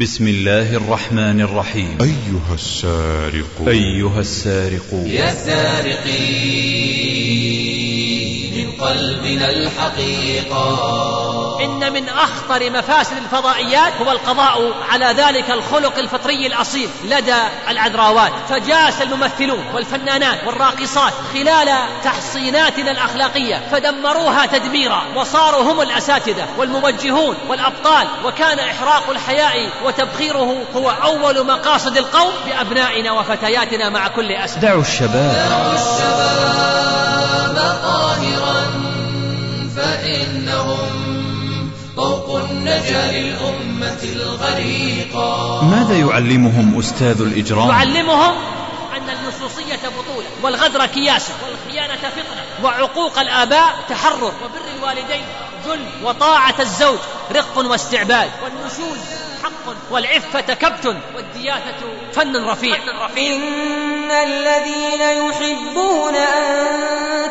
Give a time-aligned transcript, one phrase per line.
[0.00, 1.98] بسم الله الرحمن الرحيم.
[2.00, 3.68] أيها السارق.
[3.68, 4.86] أيها السارق.
[4.92, 6.38] يا سارقي
[8.56, 11.27] من قلبنا الحقيقة.
[11.60, 18.32] إن من أخطر مفاسد الفضائيات هو القضاء على ذلك الخلق الفطري الأصيل لدى العذراوات.
[18.48, 21.68] فجاس الممثلون والفنانات والراقصات خلال
[22.04, 31.46] تحصيناتنا الأخلاقية فدمروها تدميرا وصاروا هم الأساتذة والموجهون والأبطال وكان إحراق الحياء وتبخيره هو أول
[31.46, 34.58] مقاصد القوم بأبنائنا وفتياتنا مع كل أسف.
[34.58, 35.48] دعوا الشباب.
[35.50, 38.58] دعوا الشباب طاهرا
[39.76, 40.37] فإنهم
[42.78, 45.64] طوق النجاة للأمة الغريقة.
[45.64, 48.34] ماذا يعلمهم أستاذ الإجرام؟ يعلمهم
[48.96, 55.24] أن اللصوصية بطولة والغدر كياسة والخيانة فطنة وعقوق الآباء تحرر وبر الوالدين
[55.66, 56.98] ذل وطاعة الزوج
[57.32, 58.98] رق واستعباد والنشوز
[59.42, 61.80] حق والعفة كبت والدياثة
[62.12, 62.76] فن رفيع.
[63.18, 66.44] إن الذين يحبون أن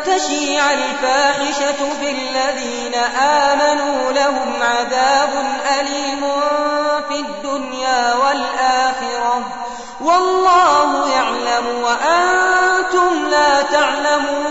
[0.06, 5.30] تشيع الفاحشة في الذين آمنوا لهم عذاب
[5.80, 6.22] أليم
[7.10, 9.48] في الدنيا والآخرة.
[10.02, 14.48] والله يعلم وأنتم لا تعلمون.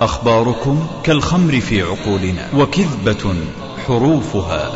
[0.00, 3.34] أخباركم كالخمر في عقولنا وكذبة
[3.86, 4.70] حروفها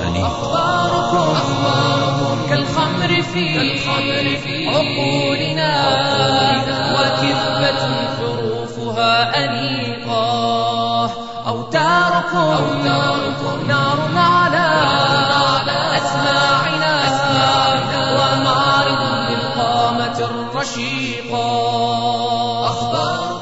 [2.49, 5.73] كالخمر في عقولنا
[6.95, 7.83] وكذبة
[8.19, 11.11] حروفها أنيقة.
[11.47, 12.87] أوتاركم
[13.69, 14.67] نار على
[15.97, 16.95] أسماعنا
[18.13, 21.73] ومعرض للقامة الرشيقة.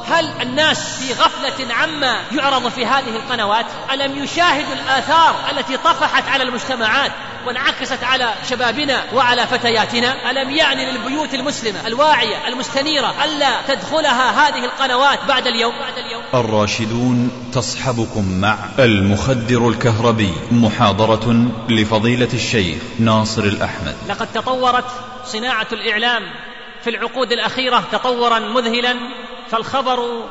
[0.08, 6.42] هل الناس في غفلة عما يعرض في هذه القنوات؟ ألم يشاهدوا الآثار التي طفحت على
[6.42, 7.12] المجتمعات؟
[7.46, 10.30] وانعكست على شبابنا وعلى فتياتنا.
[10.30, 16.22] ألم يعني للبيوت المسلمة الواعية المستنيرة ألا تدخلها هذه القنوات بعد اليوم؟ بعد اليوم.
[16.34, 23.97] الراشدون تصحبكم مع المخدر الكهربي محاضرة لفضيلة الشيخ ناصر الأحمد.
[24.09, 24.84] لقد تطورت
[25.25, 26.22] صناعة الإعلام
[26.84, 28.97] في العقود الأخيرة تطورا مذهلا
[29.50, 30.25] فالخبر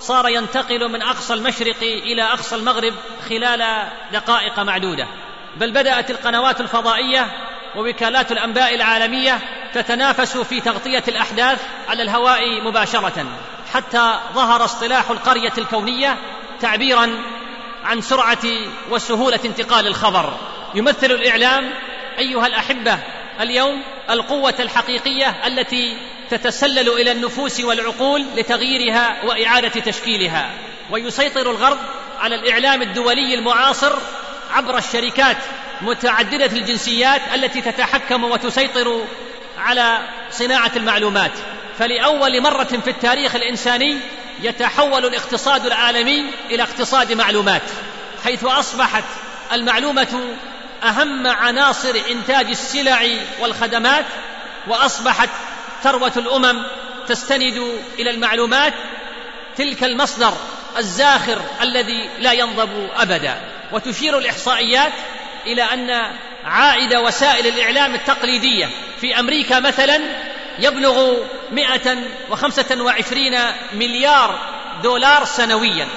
[0.00, 2.92] صار ينتقل من أقصى المشرق إلى أقصى المغرب
[3.28, 5.06] خلال دقائق معدودة.
[5.60, 7.30] بل بدأت القنوات الفضائية
[7.76, 9.38] ووكالات الأنباء العالمية
[9.74, 13.26] تتنافس في تغطية الأحداث على الهواء مباشرة.
[13.72, 16.16] حتى ظهر اصطلاح القرية الكونية
[16.60, 17.08] تعبيرا
[17.84, 18.44] عن سرعة
[18.90, 20.36] وسهولة انتقال الخبر.
[20.74, 21.70] يمثل الإعلام
[22.18, 22.98] أيها الأحبة
[23.40, 25.96] اليوم القوة الحقيقية التي
[26.30, 30.50] تتسلل إلى النفوس والعقول لتغييرها وإعادة تشكيلها.
[30.90, 31.78] ويسيطر الغرب
[32.20, 33.92] على الإعلام الدولي المعاصر
[34.56, 35.36] عبر الشركات
[35.80, 39.04] متعددة الجنسيات التي تتحكم وتسيطر
[39.58, 39.98] على
[40.30, 41.32] صناعة المعلومات.
[41.78, 43.96] فلأول مرة في التاريخ الإنساني
[44.42, 47.62] يتحول الاقتصاد العالمي إلى اقتصاد معلومات
[48.24, 49.04] حيث أصبحت
[49.52, 50.36] المعلومة
[50.82, 53.06] أهم عناصر إنتاج السلع
[53.40, 54.04] والخدمات
[54.68, 55.30] وأصبحت
[55.82, 56.62] ثروة الأمم
[57.08, 58.74] تستند إلى المعلومات
[59.56, 60.32] تلك المصدر
[60.78, 63.55] الزاخر الذي لا ينضب أبدا.
[63.72, 64.92] وتشير الإحصائيات
[65.46, 66.10] إلى أن
[66.44, 68.68] عائد وسائل الإعلام التقليدية
[69.00, 70.00] في أمريكا مثلا
[70.58, 71.16] يبلغ
[71.50, 73.30] 125
[73.72, 74.38] مليار
[74.82, 75.88] دولار سنويا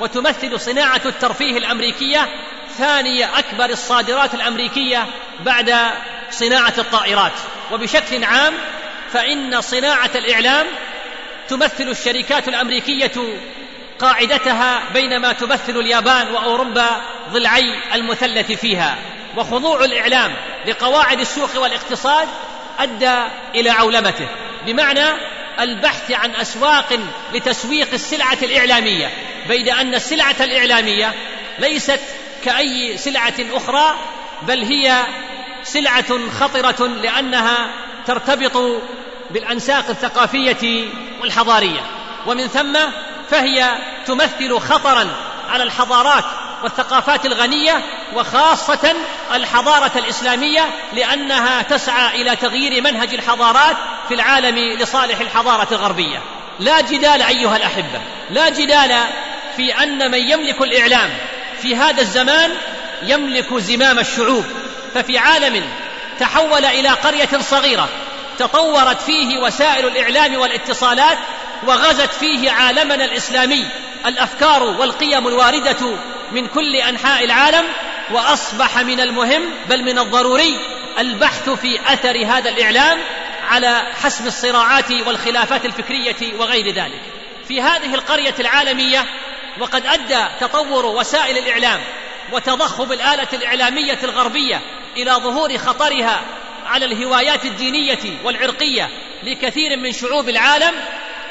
[0.00, 2.28] وتمثل صناعة الترفيه الأمريكية
[2.78, 5.06] ثاني أكبر الصادرات الأمريكية
[5.40, 5.74] بعد
[6.30, 7.32] صناعة الطائرات.
[7.72, 8.54] وبشكل عام
[9.12, 10.66] فإن صناعة الإعلام
[11.48, 13.12] تمثل الشركات الأمريكية
[14.04, 17.00] قاعدتها بينما تمثل اليابان وأوروبا
[17.32, 18.96] ضلعي المثلث فيها.
[19.36, 20.34] وخضوع الإعلام
[20.66, 22.28] لقواعد السوق والاقتصاد
[22.78, 23.14] أدى
[23.54, 24.28] إلى عولمته.
[24.66, 25.04] بمعنى
[25.60, 26.98] البحث عن أسواق
[27.34, 29.10] لتسويق السلعة الإعلامية
[29.48, 31.14] بيد أن السلعة الإعلامية
[31.58, 32.00] ليست
[32.44, 33.94] كأي سلعة أخرى
[34.42, 35.06] بل هي
[35.62, 37.70] سلعة خطرة لأنها
[38.06, 38.82] ترتبط
[39.30, 40.84] بالأنساق الثقافية
[41.20, 41.80] والحضارية.
[42.26, 42.76] ومن ثم
[43.30, 45.08] فهي تمثل خطرا
[45.50, 46.24] على الحضارات
[46.62, 47.84] والثقافات الغنية
[48.14, 48.94] وخاصة
[49.34, 53.76] الحضارة الإسلامية لأنها تسعى إلى تغيير منهج الحضارات
[54.08, 56.22] في العالم لصالح الحضارة الغربية.
[56.60, 58.00] لا جدال أيها الأحبة
[58.30, 58.94] لا جدال
[59.56, 61.10] في أن من يملك الإعلام
[61.62, 62.50] في هذا الزمان
[63.02, 64.44] يملك زمام الشعوب.
[64.94, 65.64] ففي عالم
[66.20, 67.88] تحول إلى قرية صغيرة
[68.38, 71.18] تطورت فيه وسائل الإعلام والاتصالات
[71.66, 73.66] وغزت فيه عالمنا الإسلامي
[74.06, 75.96] الأفكار والقيم الواردة
[76.32, 77.64] من كل أنحاء العالم
[78.10, 80.58] وأصبح من المهم بل من الضروري
[80.98, 82.98] البحث في أثر هذا الإعلام
[83.48, 87.00] على حسم الصراعات والخلافات الفكرية وغير ذلك.
[87.48, 89.04] في هذه القرية العالمية
[89.60, 91.80] وقد أدى تطور وسائل الإعلام
[92.32, 94.60] وتضخم الآلة الإعلامية الغربية
[94.96, 96.22] إلى ظهور خطرها
[96.66, 98.90] على الهوايات الدينية والعرقية
[99.22, 100.74] لكثير من شعوب العالم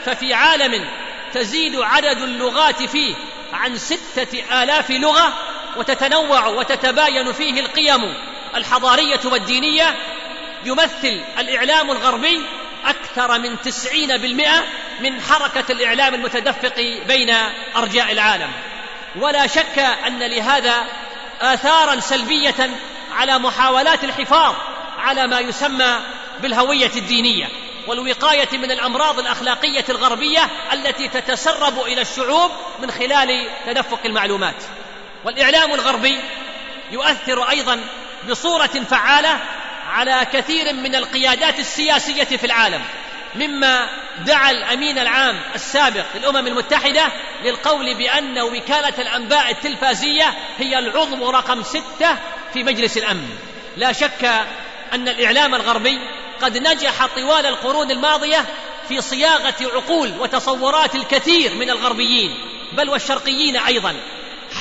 [0.06, 0.86] ففي عالم
[1.34, 3.16] تزيد عدد اللغات فيه
[3.54, 5.34] عن ستة آلاف لغة
[5.78, 8.14] وتتنوع وتتباين فيه القيم
[8.56, 9.96] الحضارية والدينية
[10.66, 12.42] يمثل الإعلام الغربي
[12.86, 14.64] أكثر من تسعين بالمئة
[15.00, 17.36] من حركة الإعلام المتدفق بين
[17.76, 18.52] أرجاء العالم.
[19.16, 20.86] ولا شك أن لهذا
[21.42, 22.70] اثارا سلبية
[23.12, 24.56] على محاولات الحفاظ
[24.98, 26.00] على ما يسمى
[26.40, 27.50] بالهوية الدينية.
[27.88, 34.64] والوقاية من الأمراض الأخلاقية الغربية التي تتسرب إلى الشعوب من خلال تدفق المعلومات.
[35.26, 36.20] والإعلام الغربي
[36.92, 37.80] يؤثر أيضا
[38.30, 39.40] بصورة فعالة
[39.90, 42.82] على كثير من القيادات السياسية في العالم
[43.36, 43.88] مما
[44.26, 47.12] دعا الأمين العام السابق للأمم المتحدة
[47.44, 52.18] للقول بأن وكالة الأنباء التلفازية هي العضو رقم ستة
[52.54, 53.30] في مجلس الأمن.
[53.78, 54.26] لا شك
[54.94, 56.00] أن الإعلام الغربي
[56.44, 58.46] قد نجح طوال القرون الماضية
[58.88, 62.38] في صياغة عقول وتصورات الكثير من الغربيين
[62.72, 63.96] بل والشرقيين أيضا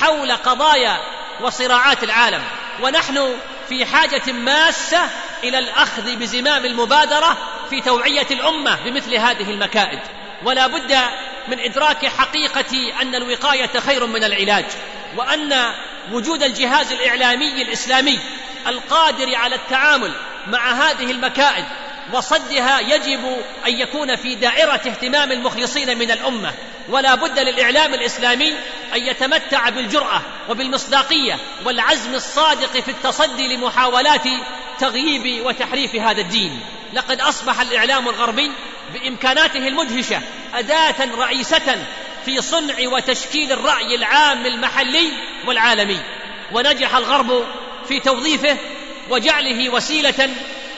[0.01, 0.97] حول قضايا
[1.41, 2.43] وصراعات العالم.
[2.81, 3.35] ونحن
[3.69, 5.09] في حاجة ماسة
[5.43, 7.37] إلى الأخذ بزمام المبادرة
[7.69, 9.99] في توعية الأمة بمثل هذه المكائد.
[10.45, 10.97] ولا بد
[11.47, 14.65] من إدراك حقيقة أن الوقاية خير من العلاج
[15.17, 15.73] وأن
[16.11, 18.19] وجود الجهاز الإعلامي الإسلامي
[18.67, 20.11] القادر على التعامل
[20.47, 21.65] مع هذه المكائد
[22.13, 23.37] وصدها يجب
[23.67, 26.53] أن يكون في دائرة اهتمام المخلصين من الأمة
[26.89, 28.53] ولا بد للإعلام الإسلامي
[28.95, 34.27] أن يتمتع بالجرأة وبالمصداقية والعزم الصادق في التصدي لمحاولات
[34.79, 36.59] تغييب وتحريف هذا الدين.
[36.93, 38.51] لقد أصبح الإعلام الغربي
[38.93, 40.21] بإمكاناته المدهشة
[40.53, 41.85] أداة رئيسة
[42.25, 45.11] في صنع وتشكيل الرأي العام المحلي
[45.47, 45.99] والعالمي.
[46.51, 47.45] ونجح الغرب
[47.87, 48.57] في توظيفه
[49.09, 50.29] وجعله وسيلة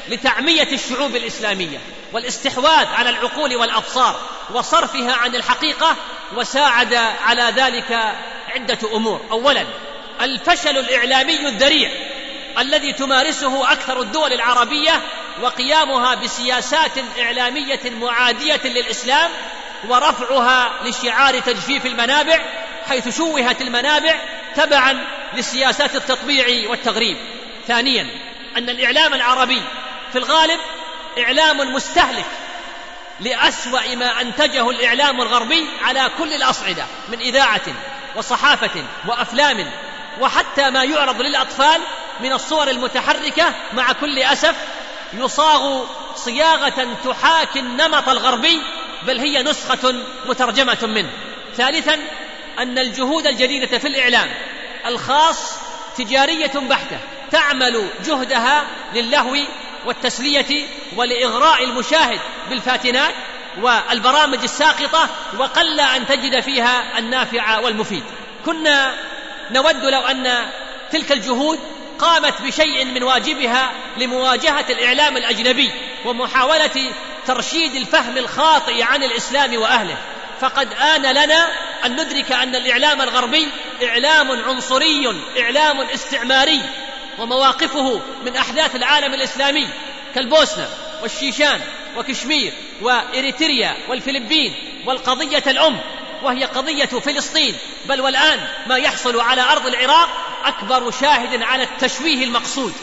[0.07, 1.77] لتعمية الشعوب الإسلامية
[2.13, 4.19] والاستحواذ على العقول والأبصار
[4.53, 5.95] وصرفها عن الحقيقة
[6.35, 6.93] وساعد
[7.23, 8.15] على ذلك
[8.47, 9.21] عدة أمور.
[9.31, 9.65] اولا
[10.21, 11.91] الفشل الإعلامي الذريع
[12.59, 15.01] الذي تمارسه أكثر الدول العربية
[15.41, 19.31] وقيامها بسياسات إعلامية معادية للإسلام
[19.87, 22.39] ورفعها لشعار تجفيف المنابع
[22.87, 24.15] حيث شوهت المنابع
[24.55, 27.17] تبعا لسياسات التطبيع والتغريب.
[27.67, 28.07] ثانيا
[28.57, 29.61] أن الإعلام العربي
[30.11, 30.59] في الغالب
[31.19, 32.25] إعلام مستهلك
[33.19, 37.61] لأسوأ ما أنتجه الإعلام الغربي على كل الأصعدة من إذاعة
[38.15, 39.71] وصحافة وأفلام
[40.19, 41.81] وحتى ما يعرض للأطفال
[42.19, 44.55] من الصور المتحركة مع كل أسف
[45.13, 45.85] يصاغ
[46.15, 48.61] صياغة تحاكي النمط الغربي
[49.03, 49.95] بل هي نسخة
[50.25, 51.09] مترجمة منه.
[51.57, 51.97] ثالثا
[52.59, 54.31] أن الجهود الجديدة في الإعلام
[54.85, 55.53] الخاص
[55.97, 56.99] تجارية بحتة.
[57.35, 59.37] تعمل جهدها للهو
[59.85, 63.13] والتسلية ولإغراء المشاهد بالفاتنات
[63.61, 68.03] والبرامج الساقطة وقل أن تجد فيها النافع والمفيد.
[68.45, 68.93] كنا
[69.51, 70.49] نود لو أن
[70.91, 71.59] تلك الجهود
[71.99, 75.71] قامت بشيء من واجبها لمواجهة الإعلام الأجنبي
[76.05, 76.91] ومحاولة
[77.27, 79.97] ترشيد الفهم الخاطئ عن الإسلام وأهله.
[80.41, 81.47] فقد آن لنا
[81.85, 83.47] أن ندرك أن الإعلام الغربي
[83.83, 86.61] إعلام عنصري إعلام استعماري
[87.19, 89.67] ومواقفه من أحداث العالم الإسلامي
[90.15, 90.69] كالبوسنة
[91.01, 91.61] والشيشان
[91.97, 94.53] وكشمير وإريتريا والفلبين
[94.85, 95.79] والقضية الأم
[96.23, 97.55] وهي قضية فلسطين
[97.85, 100.09] بل والآن ما يحصل على أرض العراق
[100.45, 102.73] أكبر شاهد على التشويه المقصود.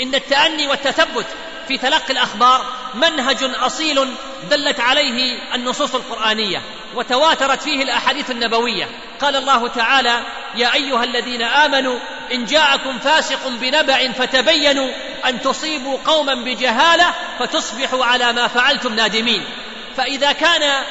[0.00, 1.26] إن التأني والتثبت
[1.68, 4.08] في تلقي الأخبار منهج أصيل
[4.50, 6.62] دلت عليه النصوص القرآنية
[6.94, 8.88] وتواترت فيه الأحاديث النبوية.
[9.20, 10.22] قال الله تعالى
[10.54, 11.98] يا أيها الذين آمنوا
[12.32, 14.92] إن جاءكم فاسق بنبأ فتبينوا
[15.26, 19.44] أن تصيبوا قوما بجهالة فتصبحوا على ما فعلتم نادمين.
[19.96, 20.84] فإذا كان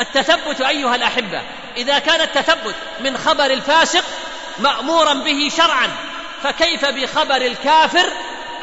[0.00, 1.42] التثبت أيها الأحبة
[1.76, 4.04] إذا كان التثبت من خبر الفاسق
[4.58, 5.90] مأمورا به شرعا
[6.42, 8.10] فكيف بخبر الكافر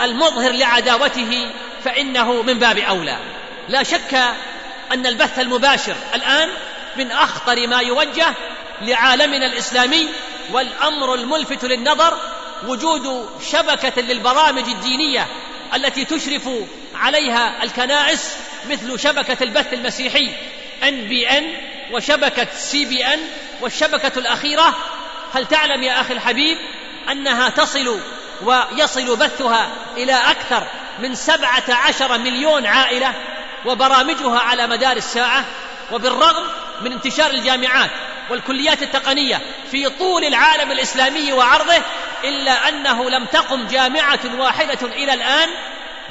[0.02, 1.52] المظهر لعداوته
[1.84, 3.18] فإنه من باب أولى؟
[3.70, 4.14] لا شك
[4.92, 6.50] أن البث المباشر الآن
[6.96, 8.34] من أخطر ما يوجه
[8.82, 10.08] لعالمنا الإسلامي
[10.54, 12.18] والأمر الملفت للنظر
[12.68, 15.28] وجود شبكة للبرامج الدينية
[15.76, 16.50] التي تشرف
[16.96, 18.36] عليها الكنائس
[18.70, 20.32] مثل شبكة البث المسيحي
[20.84, 21.44] ان بي ان
[21.92, 23.20] وشبكة سي بي ان
[23.62, 24.76] والشبكة الأخيرة.
[25.34, 26.58] هل تعلم يا أخي الحبيب
[27.12, 28.00] أنها تصل
[28.44, 30.68] ويصل بثها إلى أكثر
[31.00, 33.14] من سبعة عشر مليون عائلة
[33.66, 35.46] وبرامجها على مدار الساعة
[35.92, 36.48] وبالرغم
[36.82, 37.92] من انتشار الجامعات
[38.32, 41.82] والكليات التقنية في طول العالم الإسلامي وعرضه
[42.24, 45.50] إلا أنه لم تقم جامعة واحدة إلى الآن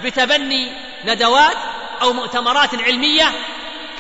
[0.05, 0.73] بتبني
[1.05, 1.57] ندوات
[2.03, 3.33] أو مؤتمرات علمية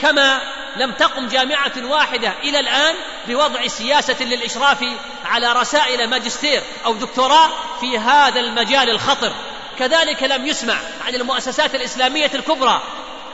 [0.02, 0.40] كما
[0.76, 2.94] لم تقم جامعة واحدة إلى الآن
[3.28, 4.84] بوضع سياسة للإشراف
[5.24, 7.50] على رسائل ماجستير أو دكتوراه
[7.80, 9.32] في هذا المجال الخطر.
[9.78, 12.82] كذلك لم يسمع عن المؤسسات الإسلامية الكبرى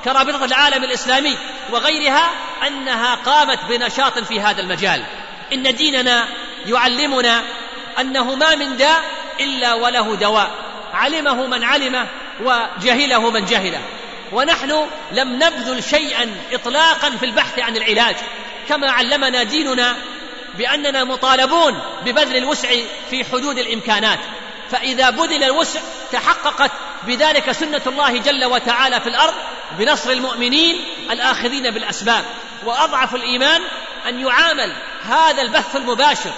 [0.05, 1.39] كرابطة العالم الإسلامي
[1.73, 2.31] وغيرها
[2.67, 5.05] أنها قامت بنشاط في هذا المجال.
[5.53, 6.29] إن ديننا
[6.67, 7.43] يعلمنا
[8.01, 9.03] أنه ما من داء
[9.41, 10.51] إلا وله دواء.
[10.93, 12.07] علمه من علمه
[12.41, 13.81] وجهله من جهله.
[14.33, 18.17] ونحن لم نبذل شيئا اطلاقا في البحث عن العلاج.
[18.69, 19.97] كما علمنا ديننا
[20.55, 22.69] بأننا مطالبون ببذل الوسع
[23.11, 24.19] في حدود الإمكانات.
[24.71, 25.81] فإذا بذل الوسع
[26.13, 26.71] تحققت
[27.03, 29.35] بذلك سنة الله جل وتعالى في الأرض
[29.79, 32.25] بنصر المؤمنين الآخذين بالأسباب
[32.65, 33.61] وأضعف الإيمان
[34.09, 36.33] أن يعامل هذا البث المباشر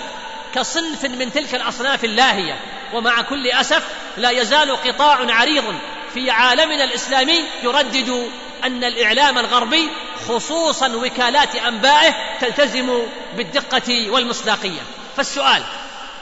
[0.54, 2.60] كصنف من تلك الأصناف اللاهية
[2.92, 3.82] ومع كل أسف
[4.16, 5.74] لا يزال قطاع عريض
[6.14, 8.30] في عالمنا الإسلامي يردد
[8.64, 9.88] أن الإعلام الغربي
[10.28, 13.02] خصوصا وكالات أنبائه تلتزم
[13.36, 14.80] بالدقة والمصداقية.
[15.16, 15.62] فالسؤال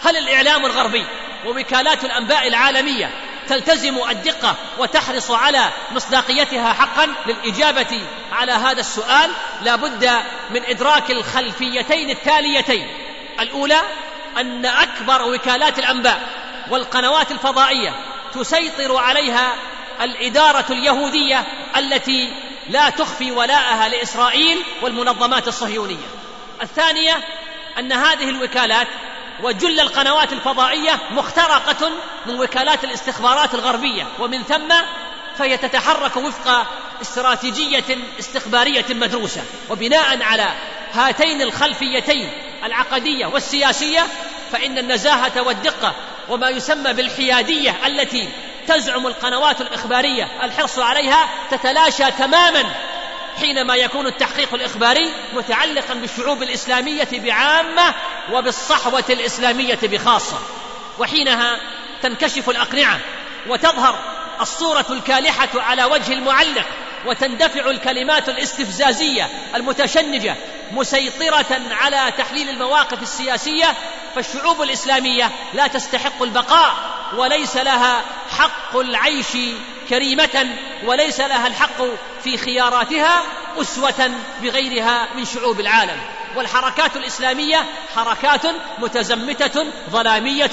[0.03, 1.07] هل الإعلام الغربي
[1.47, 3.11] ووكالات الأنباء العالمية
[3.49, 8.00] تلتزم الدقة وتحرص على مصداقيتها حقا للإجابة
[8.33, 9.31] على هذا السؤال
[9.62, 10.11] لا بد
[10.50, 12.88] من إدراك الخلفيتين التاليتين.
[13.41, 13.81] الأولى
[14.37, 16.21] أن أكبر وكالات الأنباء
[16.71, 17.95] والقنوات الفضائية
[18.35, 19.53] تسيطر عليها
[20.00, 21.45] الإدارة اليهودية
[21.76, 22.33] التي
[22.69, 26.07] لا تخفي ولاءها لإسرائيل والمنظمات الصهيونية.
[26.62, 27.15] الثانية
[27.79, 28.87] أن هذه الوكالات
[29.43, 31.90] وجل القنوات الفضائية مخترقة
[32.26, 34.75] من وكالات الاستخبارات الغربية ومن ثم
[35.38, 36.66] فهي تتحرك وفق
[37.02, 37.85] استراتيجية
[38.19, 39.43] استخبارية مدروسة.
[39.71, 40.49] وبناء على
[40.93, 42.31] هاتين الخلفيتين
[42.64, 44.07] العقدية والسياسية
[44.52, 45.95] فإن النزاهة والدقة
[46.28, 48.28] وما يسمى بالحيادية التي
[48.69, 52.64] تزعم القنوات الإخبارية الحرص عليها تتلاشى تماما
[53.40, 57.95] حينما يكون التحقيق الإخباري متعلقا بالشعوب الإسلامية بعامة
[58.33, 60.38] وبالصحوة الإسلامية بخاصة.
[60.99, 61.61] وحينها
[62.02, 63.00] تنكشف الأقنعة
[63.49, 63.99] وتظهر
[64.40, 66.64] الصورة الكالحة على وجه المعلق
[67.07, 70.37] وتندفع الكلمات الاستفزازية المتشنجة
[70.73, 73.75] مسيطرة على تحليل المواقف السياسية
[74.14, 76.75] فالشعوب الإسلامية لا تستحق البقاء
[77.16, 78.02] وليس لها
[78.38, 79.37] حق العيش
[79.88, 80.47] كريمة
[80.85, 81.83] وليس لها الحق
[82.25, 83.23] في خياراتها
[83.61, 84.11] أسوة
[84.43, 86.00] بغيرها من شعوب العالم.
[86.37, 87.64] والحركات الإسلامية
[87.97, 88.43] حركات
[88.78, 90.50] متزمتة ظلامية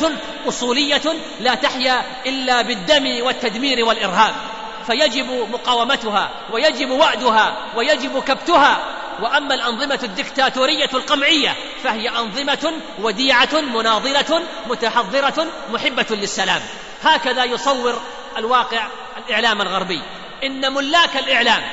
[0.48, 1.02] أصولية
[1.40, 4.36] لا تحيا إلا بالدم والتدمير والإرهاب.
[4.88, 8.80] فيجب مقاومتها ويجب وعدها ويجب كبتها.
[9.22, 16.62] وأما الأنظمة الدكتاتورية القمعية فهي أنظمة وديعة مناضلة متحضرة محبة للسلام.
[17.04, 18.02] هكذا يصور
[18.38, 20.02] الواقع الإعلام الغربي.
[20.44, 21.64] إن ملاك الإعلام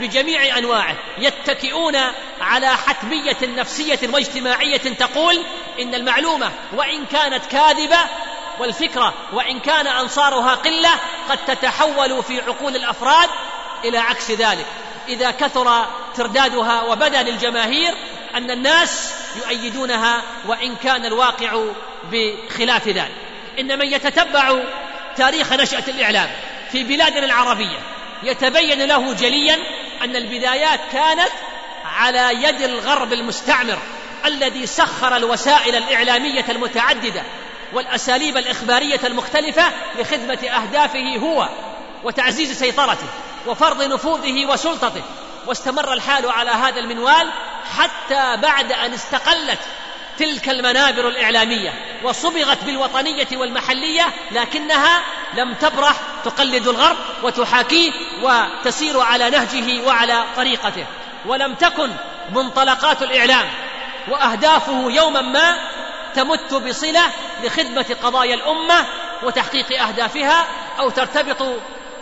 [0.00, 1.96] بجميع أنواعه يتكئون
[2.40, 5.42] على حتمية نفسية واجتماعية تقول
[5.80, 7.98] إن المعلومة وإن كانت كاذبة
[8.58, 10.90] والفكرة وإن كان أنصارها قلة
[11.28, 13.28] قد تتحول في عقول الأفراد
[13.84, 14.66] إلى عكس ذلك.
[15.08, 17.94] إذا كثر تردادها وبدا للجماهير
[18.34, 21.64] أن الناس يؤيدونها وإن كان الواقع
[22.12, 23.14] بخلاف ذلك.
[23.58, 24.62] إن من يتتبع
[25.16, 26.30] تاريخ نشأة الإعلام
[26.72, 27.78] في بلادنا العربية.
[28.22, 29.58] يتبين له جليا
[30.04, 31.32] أن البدايات كانت
[31.84, 33.78] على يد الغرب المستعمر
[34.24, 37.22] الذي سخر الوسائل الإعلامية المتعددة
[37.72, 41.48] والأساليب الإخبارية المختلفة لخدمة أهدافه هو
[42.04, 43.06] وتعزيز سيطرته
[43.46, 45.02] وفرض نفوذه وسلطته.
[45.46, 47.30] واستمر الحال على هذا المنوال
[47.78, 49.58] حتى بعد أن استقلت
[50.18, 55.02] تلك المنابر الإعلامية وصبغت بالوطنية والمحلية لكنها
[55.34, 60.86] لم تبرح تقلد الغرب وتحاكيه وتسير على نهجه وعلى طريقته.
[61.26, 61.90] ولم تكن
[62.32, 63.48] منطلقات الإعلام
[64.08, 65.56] وأهدافه يوما ما
[66.14, 67.02] تمت بصلة
[67.42, 68.86] لخدمة قضايا الأمة
[69.22, 70.46] وتحقيق أهدافها
[70.78, 71.46] أو ترتبط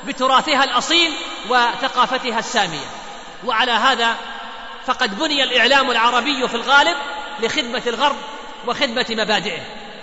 [0.05, 1.13] بتراثها الأصيل
[1.49, 2.87] وثقافتها السامية.
[3.45, 4.17] وعلى هذا
[4.87, 6.97] فقد بني الإعلام العربي في الغالب
[7.41, 8.17] لخدمة الغرب
[8.67, 9.61] وخدمة مبادئه.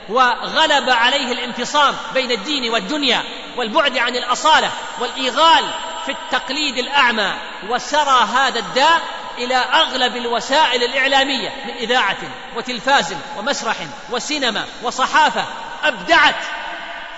[0.10, 3.24] وغلب عليه الانفصام بين الدين والدنيا
[3.58, 5.66] والبعد عن الأصالة والإيغال
[6.06, 7.34] في التقليد الأعمى
[7.70, 9.02] وسرى هذا الداء
[9.38, 12.18] إلى أغلب الوسائل الإعلامية من إذاعة
[12.56, 13.76] وتلفاز ومسرح
[14.10, 15.46] وسينما وصحافة
[15.84, 16.36] أبدعت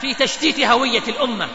[0.02, 1.48] في تشتيت هوية الأمة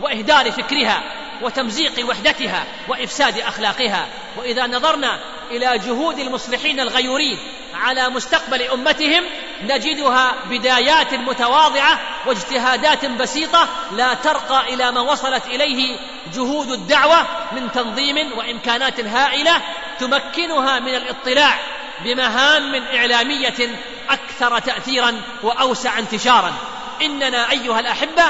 [0.00, 1.02] وإهدار فكرها
[1.42, 4.06] وتمزيق وحدتها وإفساد أخلاقها.
[4.36, 5.20] وإذا نظرنا
[5.50, 7.38] إلى جهود المصلحين الغيورين
[7.82, 9.24] على مستقبل أمتهم
[9.62, 15.98] نجدها بدايات متواضعة واجتهادات بسيطة لا ترقى إلى ما وصلت إليه
[16.34, 19.62] جهود الدعوة من تنظيم وإمكانات هائلة
[19.98, 21.58] تمكنها من الاطلاع
[22.04, 23.78] بمهام إعلامية
[24.10, 26.54] أكثر تاثيرا وأوسع انتشارا.
[27.02, 28.24] إننا أيها الأحبة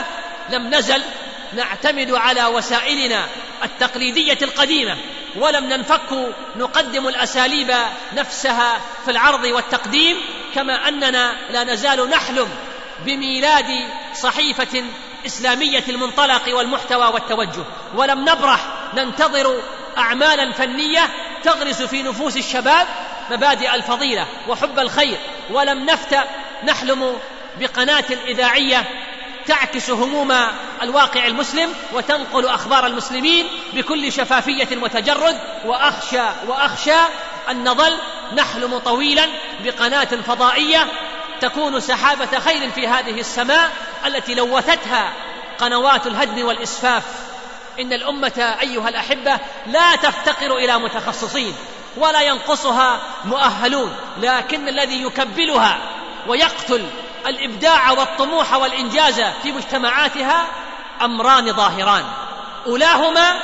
[0.51, 1.03] لم نزل
[1.53, 3.27] نعتمد على وسائلنا
[3.65, 4.97] التقليدية القديمة
[5.37, 7.75] ولم ننفك نقدم الأساليب
[8.13, 10.17] نفسها في العرض والتقديم
[10.55, 12.49] كما أننا لا نزال نحلم
[13.05, 13.71] بميلاد
[14.15, 14.85] صحيفة
[15.27, 17.65] إسلامية المنطلق والمحتوى والتوجه.
[17.95, 18.61] ولم نبرح
[18.95, 19.63] ننتظر
[19.99, 21.09] أعمالا فنية
[21.45, 22.87] تغرس في نفوس الشباب
[23.31, 25.19] مبادئ الفضيلة وحب الخير.
[25.51, 26.25] ولم نفتأ
[26.65, 27.19] نحلم
[27.61, 28.85] بقناة اذاعيه
[29.47, 30.33] تعكس هموم
[30.83, 37.01] الواقع المسلم وتنقل أخبار المسلمين بكل شفافية وتجرد وأخشى وأخشى
[37.51, 37.99] أن نظل
[38.33, 39.27] نحلم طويلا
[39.65, 40.87] بقناة فضائية
[41.41, 43.71] تكون سحابة خير في هذه السماء
[44.07, 45.13] التي لوثتها
[45.59, 47.03] قنوات الهدم والإسفاف.
[47.81, 51.55] إن الأمة أيها الأحبة لا تفتقر إلى متخصصين
[51.97, 55.79] ولا ينقصها مؤهلون لكن الذي يكبلها
[56.27, 56.87] ويقتل
[57.27, 60.47] الإبداع والطموح والإنجاز في مجتمعاتها
[61.05, 62.05] امران ظاهران.
[62.67, 63.41] أولاهما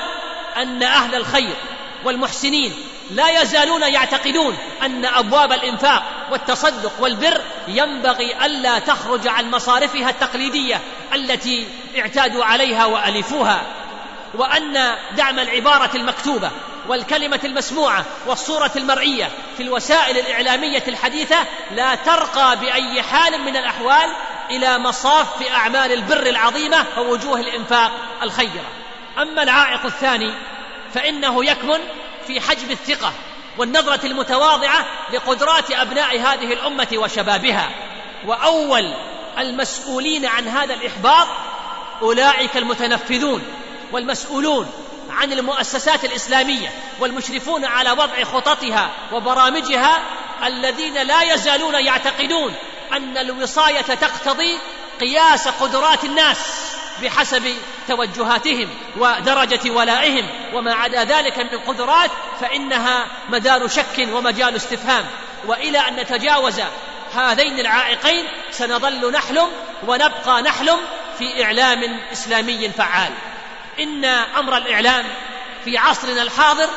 [0.56, 1.56] أن أهل الخير
[2.04, 2.74] والمحسنين
[3.10, 10.80] لا يزالون يعتقدون أن أبواب الإنفاق والتصدق والبر ينبغي ألا تخرج عن مصارفها التقليدية
[11.14, 13.62] التي اعتادوا عليها وألفوها.
[14.34, 16.50] وأن دعم العبارة المكتوبة
[16.88, 21.36] والكلمة المسموعة والصورة المرئية في الوسائل الإعلامية الحديثة
[21.70, 24.10] لا ترقى بأي حال من الأحوال
[24.50, 28.64] إلى مصاف أعمال البر العظيمة ووجوه الإنفاق الخيرة.
[29.18, 30.34] أما العائق الثاني
[30.94, 31.78] فإنه يكمن
[32.26, 33.12] في حجب الثقة
[33.58, 37.70] والنظرة المتواضعة لقدرات أبناء هذه الأمة وشبابها.
[38.26, 38.94] وأول
[39.38, 41.26] المسؤولين عن هذا الإحباط
[42.02, 43.42] أولئك المتنفذون
[43.92, 44.70] والمسؤولون
[45.10, 50.02] عن المؤسسات الإسلامية والمشرفون على وضع خططها وبرامجها
[50.44, 52.54] الذين لا يزالون يعتقدون
[52.92, 54.58] أن الوصاية تقتضي
[55.00, 56.38] قياس قدرات الناس
[57.02, 57.54] بحسب
[57.88, 60.26] توجهاتهم ودرجة ولائهم.
[60.54, 65.04] وما عدا ذلك من قدرات فإنها مدار شك ومجال استفهام.
[65.46, 66.60] وإلى أن نتجاوز
[67.14, 69.48] هذين العائقين سنظل نحلم
[69.86, 70.76] ونبقى نحلم
[71.18, 73.12] في إعلام إسلامي فعال.
[73.80, 74.04] إن
[74.38, 75.04] أمر الإعلام
[75.64, 76.68] في عصرنا الحاضر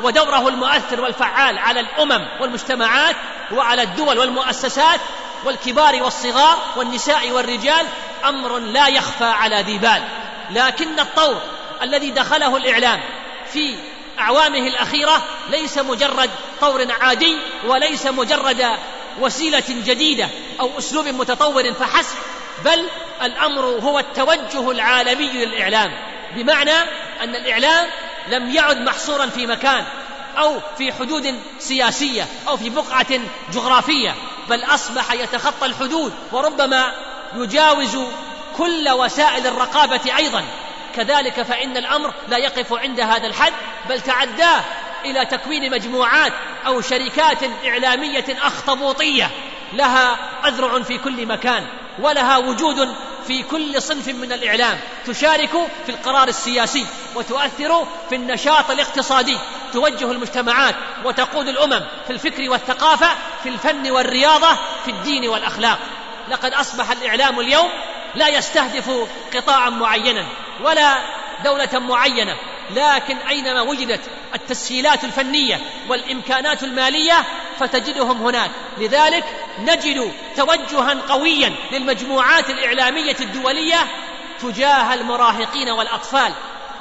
[0.00, 3.16] ودوره المؤثر والفعال على الأمم والمجتمعات
[3.52, 5.00] وعلى الدول والمؤسسات
[5.44, 7.86] والكبار والصغار والنساء والرجال
[8.24, 10.02] أمر لا يخفى على ذي بال.
[10.50, 11.42] لكن الطور
[11.82, 13.00] الذي دخله الإعلام
[13.52, 13.76] في
[14.18, 18.66] أعوامه الأخيرة ليس مجرد طور عادي وليس مجرد
[19.20, 20.28] وسيلة جديدة
[20.60, 22.16] أو أسلوب متطور فحسب
[22.64, 22.86] بل
[23.22, 25.92] الأمر هو التوجه العالمي للإعلام.
[26.36, 26.74] بمعنى
[27.20, 27.86] أن الإعلام
[28.28, 29.84] لم يعد محصورا في مكان
[30.38, 33.20] أو في حدود سياسية أو في بقعة
[33.52, 34.14] جغرافية.
[34.50, 36.92] بل اصبح يتخطى الحدود وربما
[37.34, 37.98] يجاوز
[38.56, 40.44] كل وسائل الرقابة أيضا.
[40.96, 43.52] كذلك فإن الأمر لا يقف عند هذا الحد
[43.88, 44.60] بل تعداه
[45.04, 46.32] إلى تكوين مجموعات
[46.66, 49.30] أو شركات إعلامية أخطبوطية.
[49.72, 51.66] لها اذرع في كل مكان
[51.98, 52.94] ولها وجود
[53.26, 54.80] في كل صنف من الإعلام.
[55.06, 55.50] تشارك
[55.86, 59.38] في القرار السياسي وتؤثر في النشاط الاقتصادي.
[59.72, 63.08] توجه المجتمعات وتقود الأمم في الفكر والثقافة
[63.42, 65.78] في الفن والرياضة في الدين والأخلاق.
[66.28, 67.70] لقد أصبح الإعلام اليوم
[68.14, 68.90] لا يستهدف
[69.34, 70.26] قطاعا معينا
[70.64, 70.98] ولا
[71.44, 72.36] دولة معينة
[72.70, 74.00] لكن أينما وجدت
[74.34, 77.24] التسهيلات الفنية والإمكانات المالية
[77.58, 78.50] فتجدهم هناك.
[78.78, 79.24] لذلك
[79.58, 83.86] نجد توجها قويا للمجموعات الإعلامية الدولية
[84.42, 86.32] تجاه المراهقين والأطفال.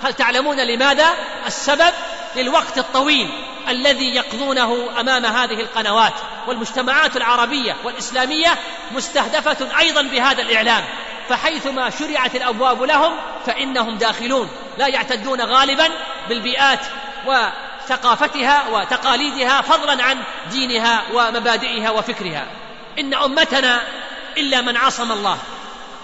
[0.03, 1.09] هل تعلمون لماذا؟
[1.47, 1.93] السبب
[2.35, 3.29] للوقت الطويل.
[3.69, 6.13] الذي يقضونه أمام هذه القنوات
[6.47, 8.59] والمجتمعات العربية والإسلامية
[8.91, 10.85] مستهدفة أيضا بهذا الإعلام.
[11.29, 13.13] فحيثما شرعت الأبواب لهم
[13.45, 15.89] فإنهم داخلون لا يعتدون غالبا
[16.29, 16.79] بالبيئات
[17.25, 20.17] وثقافتها وتقاليدها فضلا عن
[20.51, 22.45] دينها ومبادئها وفكرها.
[22.99, 23.81] إن أمتنا
[24.37, 25.37] إلا من عصم الله.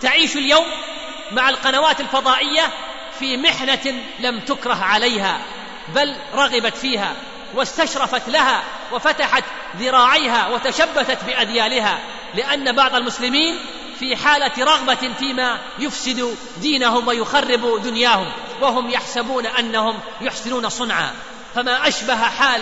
[0.01, 0.65] تعيش اليوم
[1.31, 2.63] مع القنوات الفضائية
[3.19, 5.37] في محنة لم تكره عليها
[5.95, 7.13] بل رغبت فيها.
[7.55, 9.43] واستشرفت لها وفتحت
[9.77, 11.99] ذراعيها وتشبثت بأذيالها
[12.35, 13.59] لأن بعض المسلمين
[13.99, 21.11] في حالة رغبة فيما يفسد دينهم ويخرب دنياهم وهم يحسبون أنهم يحسنون صنعا.
[21.55, 22.61] فما أشبه حال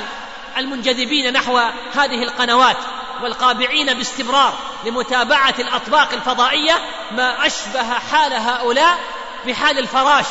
[0.58, 1.58] المنجذبين نحو
[1.94, 2.78] هذه القنوات
[3.24, 4.54] والقابعين باستمرار
[4.86, 6.74] لمتابعة الأطباق الفضائية
[7.12, 9.00] ما أشبه حال هؤلاء
[9.48, 10.26] بحال الفراش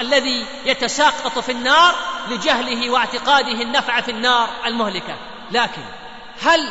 [0.00, 1.94] الذي يتساقط في النار
[2.28, 5.16] لجهله واعتقاده النفع في النار المهلكة.
[5.50, 5.82] لكن
[6.42, 6.68] هل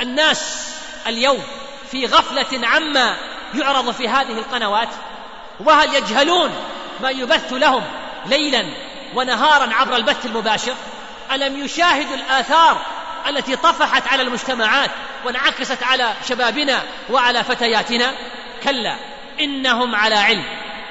[0.00, 0.68] الناس
[1.06, 1.42] اليوم
[1.90, 3.16] في غفلة عما
[3.54, 4.88] يعرض في هذه القنوات؟
[5.60, 6.50] وهل يجهلون
[7.00, 7.82] ما يبث لهم
[8.26, 8.66] ليلا
[9.14, 10.74] ونهارا عبر البث المباشر؟
[11.32, 12.80] ألم يشاهدوا الآثار
[13.28, 14.90] التي طفحت على المجتمعات
[15.24, 18.14] وانعكست على شبابنا وعلى فتياتنا؟
[18.62, 18.96] كلا
[19.40, 20.44] إنهم على علم.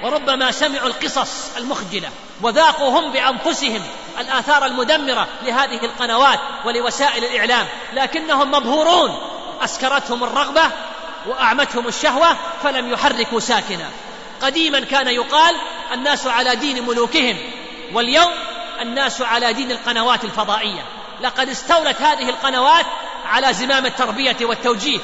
[0.04, 2.10] وربما سمعوا القصص المخجلة
[2.42, 3.82] وذاقوا هم بأنفسهم
[4.20, 9.18] الآثار المدمرة لهذه القنوات ولوسائل الإعلام لكنهم مبهورون.
[9.62, 10.64] أسكرتهم الرغبة
[11.28, 13.90] وأعمتهم الشهوة فلم يحركوا ساكنا.
[14.42, 15.56] قديما كان يقال
[15.94, 17.38] الناس على دين ملوكهم
[17.94, 18.32] واليوم
[18.82, 20.86] الناس على دين القنوات الفضائية.
[21.22, 22.86] لقد استولت هذه القنوات
[23.26, 25.00] على زمام التربية والتوجيه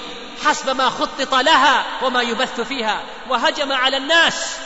[0.46, 4.58] حسب ما خطط لها وما يبث فيها وهجم على الناس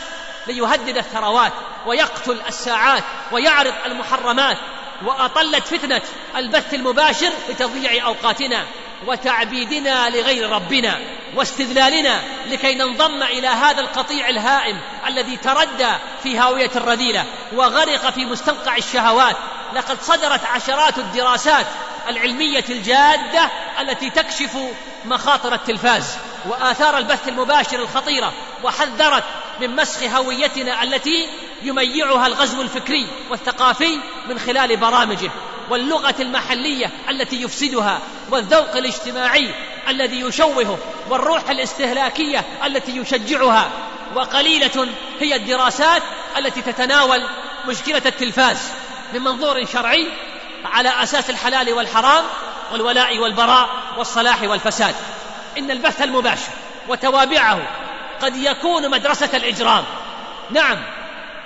[0.47, 1.53] ليهدد الثروات
[1.85, 4.57] ويقتل الساعات ويعرض المحرمات
[5.05, 6.01] وأطلت فتنة
[6.35, 8.65] البث المباشر لتضييع أوقاتنا
[9.07, 10.99] وتعبيدنا لغير ربنا
[11.35, 15.91] واستذلالنا لكي ننضم إلى هذا القطيع الهائم الذي تردى
[16.23, 19.35] في هاوية الرذيلة وغرق في مستنقع الشهوات.
[19.73, 21.65] لقد صدرت عشرات الدراسات
[22.07, 23.49] العلمية الجادة
[23.81, 24.57] التي تكشف
[25.05, 29.23] مخاطر التلفاز وآثار البث المباشر الخطيرة وحذرت
[29.61, 31.27] من مسخ هويتنا التي
[31.61, 35.31] يميعها الغزو الفكري والثقافي من خلال برامجه
[35.69, 37.99] واللغة المحلية التي يفسدها
[38.31, 39.49] والذوق الاجتماعي
[39.87, 40.77] الذي يشوهه
[41.09, 43.69] والروح الاستهلاكية التي يشجعها.
[44.15, 44.87] وقليلة
[45.19, 46.03] هي الدراسات
[46.37, 47.27] التي تتناول
[47.67, 48.57] مشكلة التلفاز
[49.13, 50.07] من منظور شرعي
[50.65, 52.23] على أساس الحلال والحرام
[52.71, 54.95] والولاء والبراء والصلاح والفساد.
[55.57, 56.51] إن البث المباشر
[56.87, 57.82] وتوابعه
[58.23, 59.83] قد يكون مدرسة الإجرام.
[60.51, 60.77] نعم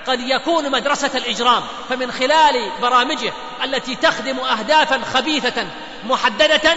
[0.07, 1.63] قد يكون مدرسة الإجرام.
[1.89, 5.67] فمن خلال برامجه التي تخدم اهدافا خبيثة
[6.03, 6.75] محددة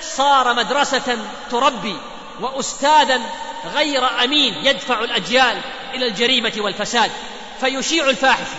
[0.00, 1.18] صار مدرسة
[1.50, 1.96] تربي
[2.40, 3.20] واستاذا
[3.74, 5.60] غير أمين يدفع الأجيال
[5.94, 7.10] إلى الجريمة والفساد.
[7.60, 8.56] فيشيع الفاحشه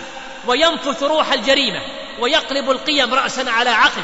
[0.47, 1.81] وينفث روح الجريمة
[2.19, 4.03] ويقلب القيم راسا على عقب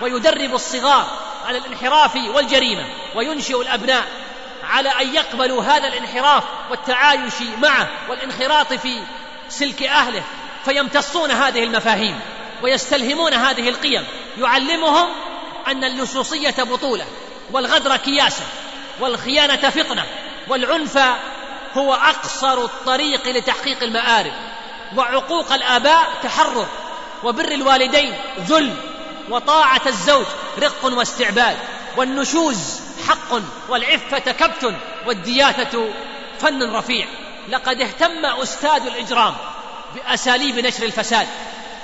[0.00, 1.06] ويدرب الصغار
[1.46, 4.04] على الانحراف والجريمة وينشئ الأبناء
[4.70, 9.02] على أن يقبلوا هذا الانحراف والتعايش معه والانخراط في
[9.48, 10.22] سلك أهله
[10.64, 12.20] فيمتصون هذه المفاهيم
[12.62, 14.04] ويستلهمون هذه القيم.
[14.38, 15.08] يعلمهم
[15.66, 17.04] أن اللصوصية بطولة
[17.52, 18.42] والغدر كياسة
[19.00, 20.04] والخيانة فطنة
[20.48, 20.98] والعنف
[21.74, 24.32] هو أقصر الطريق لتحقيق المآرب
[24.96, 26.68] وعقوق الآباء تحرر
[27.24, 28.74] وبر الوالدين ذل
[29.30, 30.26] وطاعة الزوج
[30.58, 31.56] رق واستعباد
[31.96, 34.74] والنشوز حق والعفة كبت
[35.06, 35.88] والدياثة
[36.38, 37.06] فن رفيع.
[37.48, 39.34] لقد اهتم أستاذ الإجرام
[39.94, 41.28] بأساليب نشر الفساد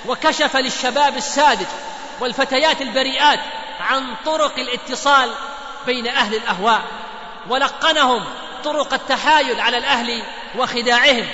[0.07, 1.67] وكشف للشباب الساذج
[2.21, 3.41] والفتيات البريئات
[3.81, 5.31] عن طرق الاتصال
[5.87, 6.83] بين أهل الأهواء
[7.49, 8.25] ولقنهم
[8.65, 10.23] طرق التحايل على الأهل
[10.59, 11.27] وخداعهم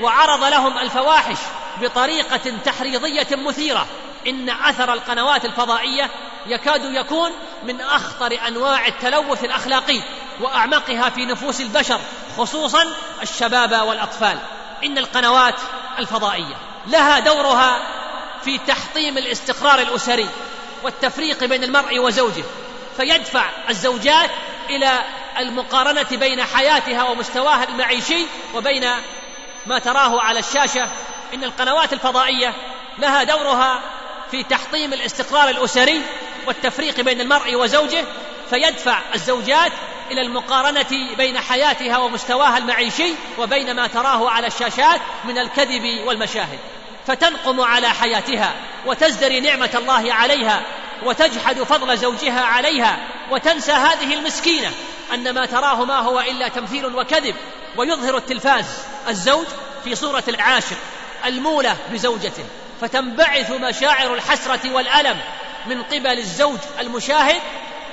[0.00, 1.38] وعرض لهم الفواحش
[1.80, 3.86] بطريقة تحريضية مثيرة.
[4.26, 6.10] إن أثر القنوات الفضائية
[6.46, 7.30] يكاد يكون
[7.62, 10.00] من أخطر أنواع التلوث الأخلاقي
[10.40, 12.00] وأعمقها في نفوس البشر
[12.38, 12.86] خصوصا
[13.22, 14.38] الشباب والأطفال.
[14.84, 15.54] إن القنوات
[15.98, 17.80] الفضائية لها دورها
[18.44, 20.28] في تحطيم الاستقرار الأسري
[20.82, 22.44] والتفريق بين المرء وزوجه
[22.96, 24.30] فيدفع الزوجات
[24.70, 25.00] إلى
[25.38, 28.90] المقارنة بين حياتها ومستواها المعيشي وبين
[29.66, 30.88] ما تراه على الشاشة.
[31.34, 32.54] إن القنوات الفضائية
[32.98, 33.80] لها دورها
[34.30, 36.02] في تحطيم الاستقرار الأسري
[36.46, 38.04] والتفريق بين المرء وزوجه
[38.50, 39.72] فيدفع الزوجات
[40.10, 46.58] إلى المقارنة بين حياتها ومستواها المعيشي وبين ما تراه على الشاشات من الكذب والمشاهد.
[47.06, 48.54] فتنقم على حياتها
[48.86, 50.62] وتزدري نعمة الله عليها
[51.02, 52.98] وتجحد فضل زوجها عليها
[53.30, 54.70] وتنسى هذه المسكينة
[55.14, 57.34] أن ما تراه ما هو إلا تمثيل وكذب.
[57.76, 58.64] ويظهر التلفاز
[59.08, 59.46] الزوج
[59.84, 60.76] في صورة العاشق
[61.26, 62.44] الموله بزوجته
[62.80, 65.20] فتنبعث مشاعر الحسرة والألم
[65.66, 67.40] من قبل الزوج المشاهد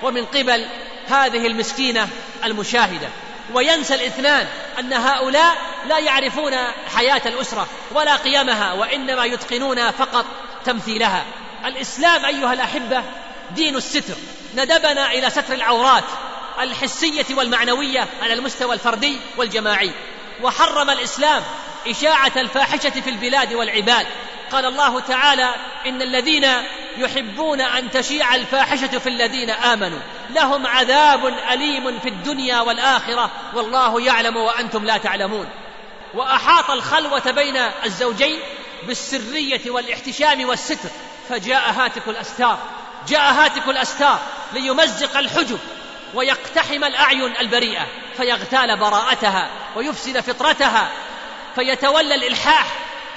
[0.03, 0.65] ومن قبل
[1.07, 2.09] هذه المسكينة
[2.43, 3.09] المشاهدة.
[3.53, 4.47] وينسى الاثنان
[4.79, 6.53] أن هؤلاء لا يعرفون
[6.95, 10.25] حياة الأسرة ولا قيمها وإنما يتقنون فقط
[10.65, 11.25] تمثيلها.
[11.65, 13.03] الإسلام أيها الأحبة
[13.51, 14.15] دين الستر.
[14.55, 16.03] ندبنا إلى ستر العورات
[16.59, 19.91] الحسية والمعنوية على المستوى الفردي والجماعي.
[20.41, 21.43] وحرم الإسلام
[21.87, 24.07] إشاعة الفاحشة في البلاد والعباد.
[24.51, 26.47] قال الله تعالى إن الذين
[26.97, 29.99] يحبون أن تشيع الفاحشة في الذين آمنوا.
[30.29, 35.49] لهم عذاب أليم في الدنيا والآخرة والله يعلم وأنتم لا تعلمون.
[36.13, 38.39] وأحاط الخلوة بين الزوجين
[38.83, 40.89] بالسرية والاحتشام والستر.
[41.29, 42.59] فجاء هاتك الأستار.
[43.07, 44.19] جاء هاتك الأستار
[44.53, 45.59] ليمزق الحجب
[46.13, 47.87] ويقتحم الأعين البريئة.
[48.17, 50.91] فيغتال براءتها ويفسد فطرتها.
[51.55, 52.67] فيتولى الإلحاح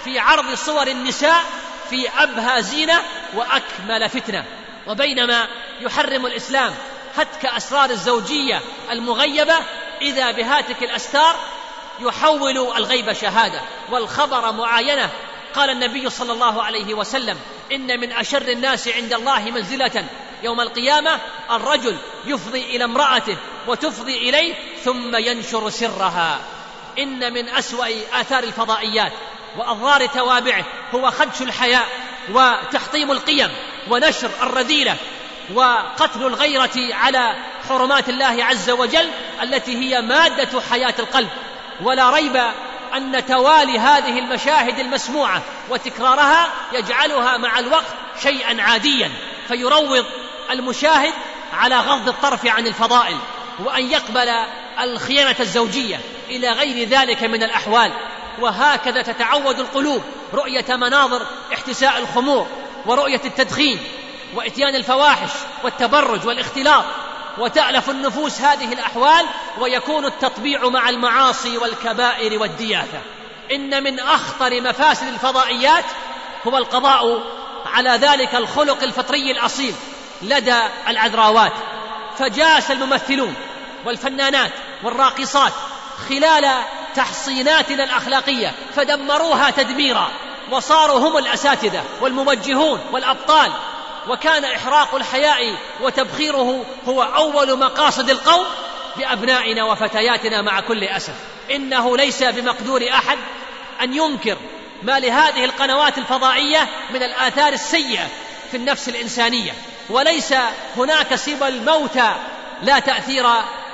[0.04, 1.44] في عرض صور النساء
[1.90, 3.02] في أبهى زينة
[3.34, 4.44] وأكمل فتنة.
[4.86, 5.48] وبينما
[5.80, 6.74] يحرم الإسلام
[7.16, 9.54] هتك أسرار الزوجية المغيبة
[10.02, 11.36] إذا بهاتك الأستار
[12.00, 13.60] يحول الغيب شهادة.
[13.90, 15.10] والخبر معاينة.
[15.54, 17.38] قال النبي صلى الله عليه وسلم
[17.72, 20.04] إن من أشر الناس عند الله منزلة
[20.42, 21.18] يوم القيامة
[21.50, 26.40] الرجل يفضي إلى امرأته وتفضي إليه ثم ينشر سرها.
[26.98, 29.12] إن من أسوأ آثار الفضائيات.
[29.56, 31.86] وأضرار توابعه هو خدش الحياء
[32.32, 33.48] وتحطيم القيم
[33.90, 34.96] ونشر الرذيلة
[35.54, 37.34] وقتل الغيرة على
[37.68, 39.10] حرمات الله عز وجل
[39.42, 41.28] التي هي مادة حياة القلب.
[41.82, 42.36] ولا ريب
[42.96, 49.10] أن توالي هذه المشاهد المسموعة وتكرارها يجعلها مع الوقت شيئا عاديا
[49.48, 50.06] فيروض
[50.50, 51.12] المشاهد
[51.52, 53.16] على غض الطرف عن الفضائل
[53.64, 54.28] وأن يقبل
[54.80, 57.92] الخيانة الزوجية إلى غير ذلك من الأحوال.
[58.38, 60.02] وهكذا تتعود القلوب
[60.34, 62.46] رؤية مناظر احتساء الخمور
[62.86, 63.78] ورؤية التدخين
[64.34, 65.30] وإتيان الفواحش
[65.64, 66.84] والتبرج والاختلاط
[67.38, 69.26] وتألف النفوس هذه الأحوال
[69.58, 72.98] ويكون التطبيع مع المعاصي والكبائر والدياثة.
[73.52, 75.84] إن من أخطر مفاسد الفضائيات
[76.46, 77.22] هو القضاء
[77.66, 79.74] على ذلك الخلق الفطري الأصيل
[80.22, 81.52] لدى العذراوات.
[82.18, 83.34] فجاس الممثلون
[83.86, 84.52] والفنانات
[84.84, 85.52] والراقصات
[86.08, 86.50] خلال
[86.94, 90.10] تحصيناتنا الأخلاقية فدمروها تدميرا
[90.50, 93.52] وصاروا هم الأساتذة والموجهون والأبطال.
[94.08, 98.46] وكان إحراق الحياء وتبخيره هو أول مقاصد القوم
[98.96, 101.14] بابنائنا وفتياتنا مع كل أسف.
[101.50, 103.18] إنه ليس بمقدور أحد
[103.82, 104.36] أن ينكر
[104.82, 108.08] ما لهذه القنوات الفضائية من الآثار السيئة
[108.50, 109.52] في النفس الإنسانية.
[109.90, 110.34] وليس
[110.76, 112.12] هناك سوى الموتى
[112.62, 113.26] لا تأثير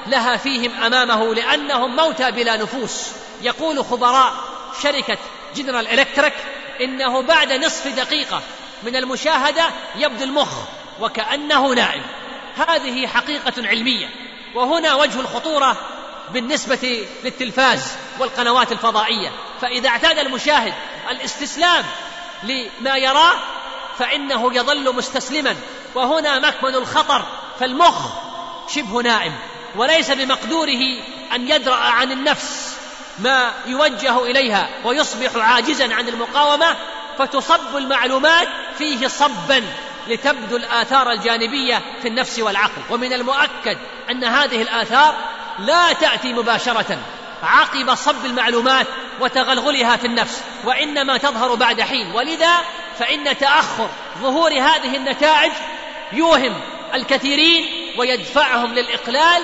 [0.08, 3.10] لها فيهم أمامه لأنهم موتى بلا نفوس.
[3.42, 4.32] يقول خبراء
[4.82, 5.18] شركة
[5.56, 6.34] جنرال إلكتريك
[6.80, 8.42] إنه بعد نصف دقيقة
[8.82, 9.64] من المشاهدة
[9.96, 10.52] يبدو المخ
[11.00, 12.02] وكأنه نائم.
[12.68, 14.06] هذه حقيقة علمية.
[14.54, 15.76] وهنا وجه الخطورة
[16.30, 19.32] بالنسبة للتلفاز والقنوات الفضائية.
[19.60, 20.74] فإذا اعتاد المشاهد
[21.10, 21.84] الاستسلام
[22.42, 23.34] لما يراه
[23.98, 25.56] فإنه يظل مستسلما.
[25.94, 27.22] وهنا مكمن الخطر
[27.60, 28.08] فالمخ
[28.68, 29.32] شبه نائم.
[29.76, 30.82] وليس بمقدوره
[31.34, 32.76] أن يدرأ عن النفس
[33.18, 36.76] ما يوجه إليها ويصبح عاجزا عن المقاومة
[37.18, 39.64] فتصب المعلومات فيه صبا
[40.08, 42.82] لتبدو الآثار الجانبية في النفس والعقل.
[42.90, 43.78] ومن المؤكد
[44.10, 45.14] أن هذه الآثار
[45.58, 46.98] لا تأتي مباشرة.
[47.42, 48.86] عقب صب المعلومات
[49.20, 52.12] وتغلغلها في النفس وإنما تظهر بعد حين.
[52.14, 52.52] ولذا
[52.98, 53.88] فإن تأخر
[54.22, 55.52] ظهور هذه النتائج
[56.12, 56.60] يوهم
[56.94, 57.66] الكثيرين
[57.98, 59.42] ويدفعهم للإقلال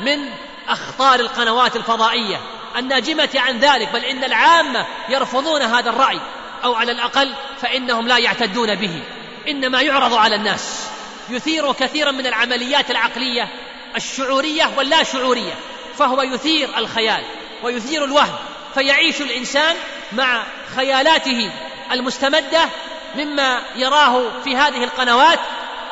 [0.00, 0.30] من
[0.68, 2.40] أخطار القنوات الفضائية
[2.76, 6.20] الناجمة عن ذلك بل إن العامة يرفضون هذا الرأي
[6.64, 9.02] أو على الأقل فإنهم لا يعتدون به.
[9.48, 10.88] إنما يعرض على الناس
[11.30, 13.48] يثير كثيرا من العمليات العقلية
[13.96, 15.54] الشعورية واللا شعورية
[15.98, 17.24] فهو يثير الخيال
[17.62, 18.36] ويثير الوهم
[18.74, 19.76] فيعيش الإنسان
[20.12, 20.42] مع
[20.76, 21.50] خيالاته
[21.92, 22.68] المستمدة
[23.16, 25.38] مما يراه في هذه القنوات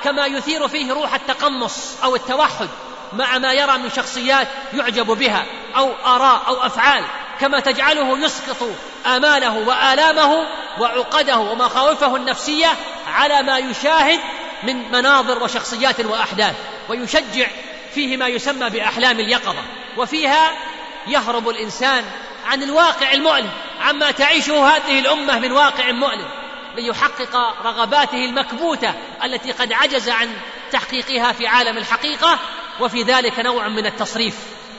[0.05, 2.69] كما يثير فيه روح التقمص أو التوحد.
[3.13, 7.05] مع ما يرى من شخصيات يعجب بها أو آراء أو أفعال
[7.41, 8.71] كما تجعله يسقط
[9.07, 10.47] آماله وآلامه
[10.79, 12.69] وعقده ومخاوفه النفسية
[13.07, 14.21] على ما يشاهد
[14.63, 16.55] من مناظر وشخصيات وأحداث
[16.89, 17.47] ويشجع
[17.95, 19.63] فيه ما يسمى بأحلام اليقظة.
[19.97, 20.51] وفيها
[21.07, 22.05] يهرب الإنسان
[22.47, 26.29] عن الواقع المؤلم عما تعيشه هذه الأمة من واقع مؤلم
[26.77, 28.95] ليحقق رغباته المكبوتة
[29.25, 30.31] التي قد عجز عن
[30.73, 32.39] تحقيقها في عالم الحقيقة
[32.81, 34.35] وفي ذلك نوع من التصريف.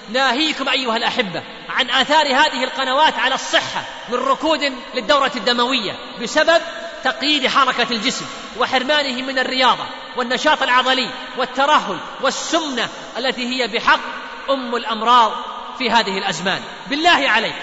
[0.10, 6.62] ناهيكم أيها الأحبة عن آثار هذه القنوات على الصحة من ركود للدورة الدموية بسبب
[7.04, 8.26] تقييد حركة الجسم
[8.58, 9.86] وحرمانه من الرياضة
[10.18, 14.00] والنشاط العضلي والترهل والسمنة التي هي بحق
[14.50, 15.32] أم الأمراض
[15.78, 16.62] في هذه الأزمان.
[16.88, 17.62] بالله عليك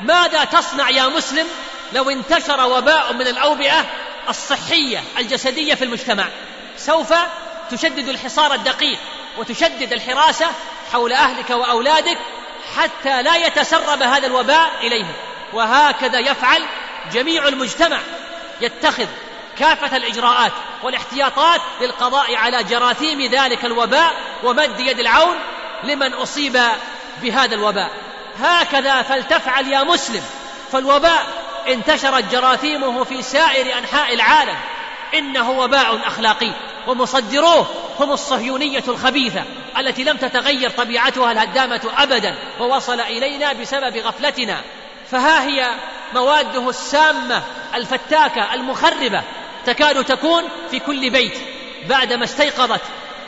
[0.00, 1.46] ماذا تصنع يا مسلم
[1.92, 3.86] لو انتشر وباء من الأوبئة
[4.28, 6.28] الصحية الجسدية في المجتمع؟
[6.76, 7.14] سوف
[7.70, 8.98] تشدد الحصار الدقيق
[9.38, 10.46] وتشدد الحراسة
[10.92, 12.18] حول أهلك وأولادك
[12.76, 15.12] حتى لا يتسرب هذا الوباء إليهم.
[15.52, 16.62] وهكذا يفعل
[17.12, 17.98] جميع المجتمع
[18.60, 19.06] يتخذ
[19.58, 25.36] كافة الإجراءات والاحتياطات للقضاء على جراثيم ذلك الوباء ومد يد العون
[25.84, 26.60] لمن أصيب
[27.22, 27.90] بهذا الوباء.
[28.40, 30.22] هكذا فلتفعل يا مسلم
[30.72, 31.26] فالوباء
[31.68, 34.56] انتشرت جراثيمه في سائر أنحاء العالم.
[35.14, 36.52] إنه وباء أخلاقي.
[36.86, 37.66] ومصدروه
[38.00, 39.44] هم الصهيونية الخبيثة
[39.78, 44.60] التي لم تتغير طبيعتها الهدامة ابدا ووصل إلينا بسبب غفلتنا.
[45.10, 45.74] فها هي
[46.14, 47.42] مواده السامة
[47.74, 49.22] الفتاكة المخربة
[49.66, 51.34] تكاد تكون في كل بيت.
[51.88, 52.80] بعدما استيقظت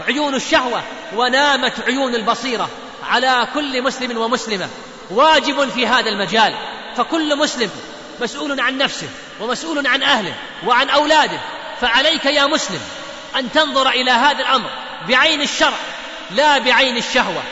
[0.07, 0.83] عيون الشهوة
[1.17, 2.69] ونامت عيون البصيرة
[3.03, 4.69] على كل مسلم ومسلمة.
[5.11, 6.55] واجب في هذا المجال.
[6.97, 7.71] فكل مسلم
[8.21, 9.09] مسؤول عن نفسه
[9.41, 10.35] ومسؤول عن أهله
[10.67, 11.41] وعن أولاده.
[11.81, 12.81] فعليك يا مسلم
[13.37, 14.71] أن تنظر إلى هذا الأمر
[15.09, 15.79] بعين الشرع
[16.31, 17.43] لا بعين الشهوة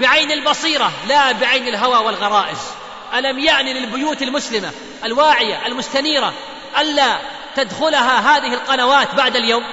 [0.00, 2.58] بعين البصيرة لا بعين الهوى والغرائز.
[3.14, 4.70] ألم يعني للبيوت المسلمة
[5.04, 6.32] الواعية المستنيرة
[6.78, 7.18] ألا
[7.56, 9.64] تدخلها هذه القنوات بعد اليوم؟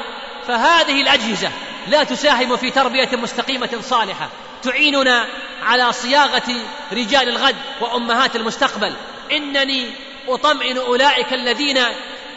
[0.48, 1.52] فهذه الأجهزة
[1.88, 4.30] لا تساهم في تربية مستقيمة صالحة.
[4.64, 5.28] تعيننا
[5.64, 6.56] على صياغة
[6.92, 8.94] رجال الغد وأمهات المستقبل.
[9.32, 9.92] إنني
[10.28, 11.80] أطمئن أولئك الذين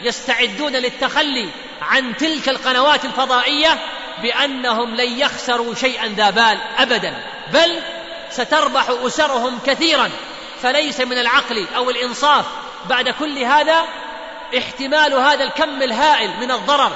[0.03, 1.49] يستعدون للتخلي
[1.81, 3.79] عن تلك القنوات الفضائية
[4.21, 7.79] بأنهم لن يخسروا شيئا ذا بال ابدا بل
[8.29, 10.09] ستربح أسرهم كثيرا.
[10.61, 12.45] فليس من العقل أو الإنصاف
[12.89, 13.83] بعد كل هذا
[14.57, 16.91] احتمال هذا الكم الهائل من الضرر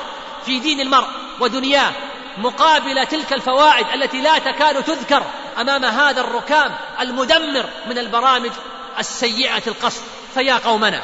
[0.46, 1.08] في دين المرء
[1.40, 1.92] ودنياه
[2.38, 5.24] مقابل تلك الفوائد التي لا تكاد تذكر
[5.62, 8.52] أمام هذا الركام المدمر من البرامج
[9.00, 10.02] السيئة القصد.
[10.34, 11.02] فيا قومنا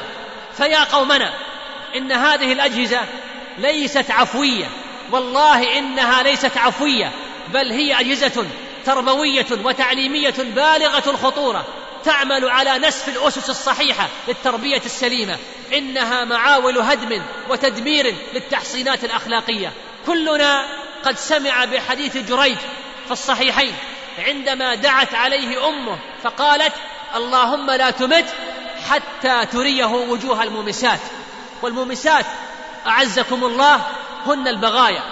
[0.56, 1.32] فيا قومنا
[1.96, 3.00] إن هذه الأجهزة
[3.58, 4.68] ليست عفوية.
[5.12, 7.12] والله إنها ليست عفوية
[7.48, 8.46] بل هي أجهزة
[8.86, 11.66] تربوية وتعليمية بالغة الخطورة
[12.04, 15.36] تعمل على نسف الأسس الصحيحة للتربية السليمة.
[15.72, 19.72] إنها معاول هدم وتدمير للتحصينات الأخلاقية.
[20.06, 20.66] كلنا
[21.04, 22.58] قد سمع بحديث جريج
[23.06, 23.74] في الصحيحين
[24.18, 26.72] عندما دعت عليه أمه فقالت
[27.14, 28.24] اللهم لا تمت
[28.88, 31.00] حتى تريه وجوه المومسات
[31.62, 32.26] والمومسات
[32.88, 33.80] أعزكم الله
[34.26, 35.02] هن البغايا.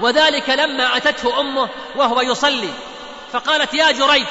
[0.00, 2.70] وذلك لما أتته أمه وهو يصلي.
[3.32, 4.26] فقالت يا جريج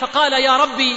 [0.00, 0.96] فقال يا ربي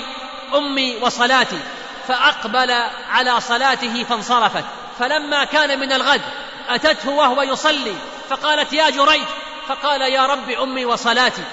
[0.56, 1.60] أمي وصلاتي.
[2.08, 2.72] فأقبل
[3.10, 4.64] على صلاته فانصرفت.
[5.00, 6.22] فلما كان من الغد
[6.70, 7.96] أتته وهو يصلي.
[8.30, 9.24] فقالت يا جريج
[9.68, 11.44] فقال يا رب أمي وصلاتي.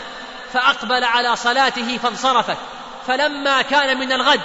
[0.53, 2.57] فأقبل على صلاته فانصرفت.
[3.07, 4.41] فلما كان من الغد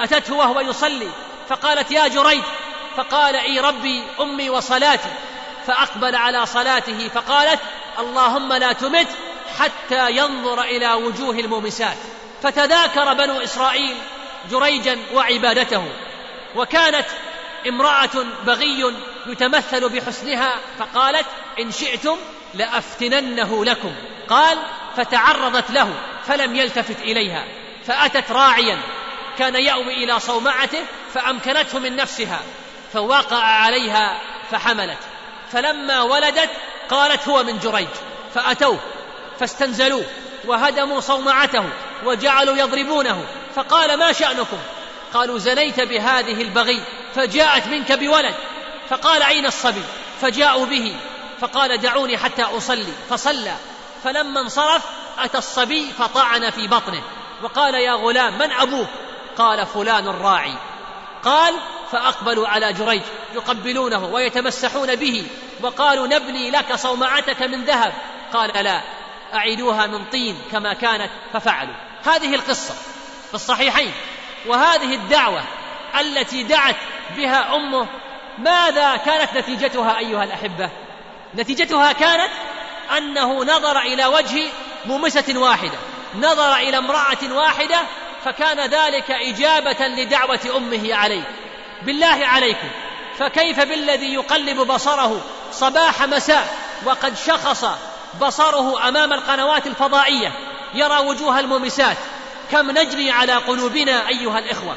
[0.00, 1.08] أتته وهو يصلي.
[1.48, 2.42] فقالت يا جريج
[2.96, 5.12] فقال إي ربي أمي وصلاتي.
[5.66, 7.60] فأقبل على صلاته فقالت
[7.98, 9.08] اللهم لا تمت
[9.58, 11.96] حتى ينظر إلى وجوه المومسات.
[12.42, 13.96] فتذاكر بنو إسرائيل
[14.50, 15.84] جريجا وعبادته.
[16.56, 17.06] وكانت
[17.68, 18.94] امرأة بغي
[19.26, 21.26] يتمثل بحسنها فقالت
[21.58, 22.16] إن شئتم
[22.54, 23.94] لأفتننه لكم.
[24.28, 24.58] قال
[24.96, 25.94] فتعرضت له
[26.26, 27.44] فلم يلتفت إليها.
[27.86, 28.78] فأتت راعيا.
[29.38, 32.40] كان يأوي إلى صومعته فأمكنته من نفسها.
[32.94, 34.98] فوقع عليها فحملت.
[35.52, 36.50] فلما ولدت
[36.90, 37.88] قالت هو من جريج.
[38.34, 38.78] فأتوه
[39.40, 40.04] فاستنزلوه
[40.44, 41.64] وهدموا صومعته
[42.04, 43.24] وجعلوا يضربونه.
[43.54, 44.58] فقال ما شأنكم؟
[45.14, 46.82] قالوا زنيت بهذه البغي
[47.14, 48.34] فجاءت منك بولد.
[48.88, 49.82] فقال أين الصبي؟
[50.20, 50.96] فجاءوا به.
[51.40, 52.92] فقال دعوني حتى أصلي.
[53.10, 53.54] فصلى.
[54.04, 54.82] فلما انصرف
[55.18, 57.02] أتى الصبي فطعن في بطنه.
[57.42, 58.88] وقال يا غلام من أبوك
[59.38, 60.54] قال فلان الراعي.
[61.24, 61.54] قال
[61.94, 63.02] فأقبلوا على جريج
[63.34, 65.26] يقبلونه ويتمسحون به
[65.62, 67.92] وقالوا نبني لك صومعتك من ذهب.
[68.32, 68.80] قال لا
[69.34, 71.74] أعيدوها من طين كما كانت ففعلوا.
[72.04, 72.74] هذه القصة
[73.28, 73.92] في الصحيحين
[74.46, 75.42] وهذه الدعوة
[76.00, 76.76] التي دعت
[77.16, 77.86] بها أمه
[78.38, 80.70] ماذا كانت نتيجتها أيها الأحبة؟
[81.34, 82.30] نتيجتها كانت
[82.96, 84.48] أنه نظر إلى وجه
[84.86, 85.78] ممسة واحدة.
[86.14, 87.80] نظر إلى امرأة واحدة
[88.24, 91.22] فكان ذلك إجابة لدعوة أمه عليه.
[91.86, 92.68] بالله عليكم.
[93.18, 95.20] فكيف بالذي يقلب بصره
[95.52, 97.64] صباح مساء وقد شخص
[98.20, 100.32] بصره أمام القنوات الفضائية
[100.74, 101.96] يرى وجوه المومسات؟
[102.52, 104.76] كم نجني على قلوبنا أيها الإخوة؟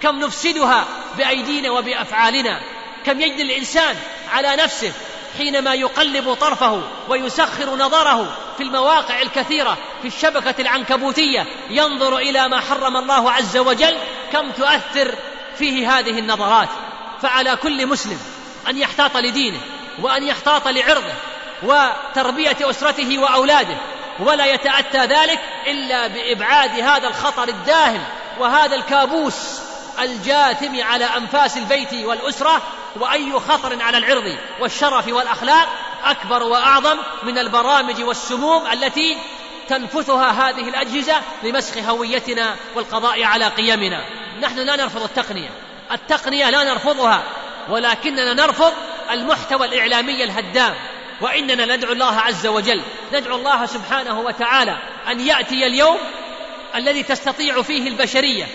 [0.00, 0.84] كم نفسدها
[1.18, 2.60] بأيدينا وبأفعالنا؟
[3.06, 3.96] كم يجد الإنسان
[4.32, 4.92] على نفسه
[5.38, 12.96] حينما يقلب طرفه ويسخر نظره في المواقع الكثيرة في الشبكة العنكبوتية ينظر إلى ما حرم
[12.96, 13.96] الله عز وجل؟
[14.32, 15.14] كم تؤثر
[15.58, 16.68] فيه هذه النظرات
[17.22, 18.18] فعلى كل مسلم
[18.68, 19.60] أن يحتاط لدينه
[20.02, 21.14] وأن يحتاط لعرضه
[21.62, 23.76] وتربية أسرته وأولاده
[24.20, 28.02] ولا يتأتى ذلك إلا بإبعاد هذا الخطر الداهم
[28.38, 29.60] وهذا الكابوس
[30.00, 32.62] الجاثم على أنفاس البيت والأسرة
[32.96, 35.68] وأي خطر على العرض والشرف والأخلاق
[36.04, 39.18] أكبر وأعظم من البرامج والسموم التي
[39.68, 44.04] تنفثها هذه الأجهزة لمسخ هويتنا والقضاء على قيمنا.
[44.42, 45.50] نحن لا نرفض التقنية.
[45.92, 47.22] التقنية لا نرفضها
[47.68, 48.72] ولكننا نرفض
[49.10, 50.74] المحتوى الإعلامي الهدام
[51.20, 52.82] وإننا ندعو الله عز وجل
[53.12, 54.76] ندعو الله سبحانه وتعالى
[55.08, 55.98] أن يأتي اليوم
[56.74, 58.48] الذي تستطيع فيه البشرية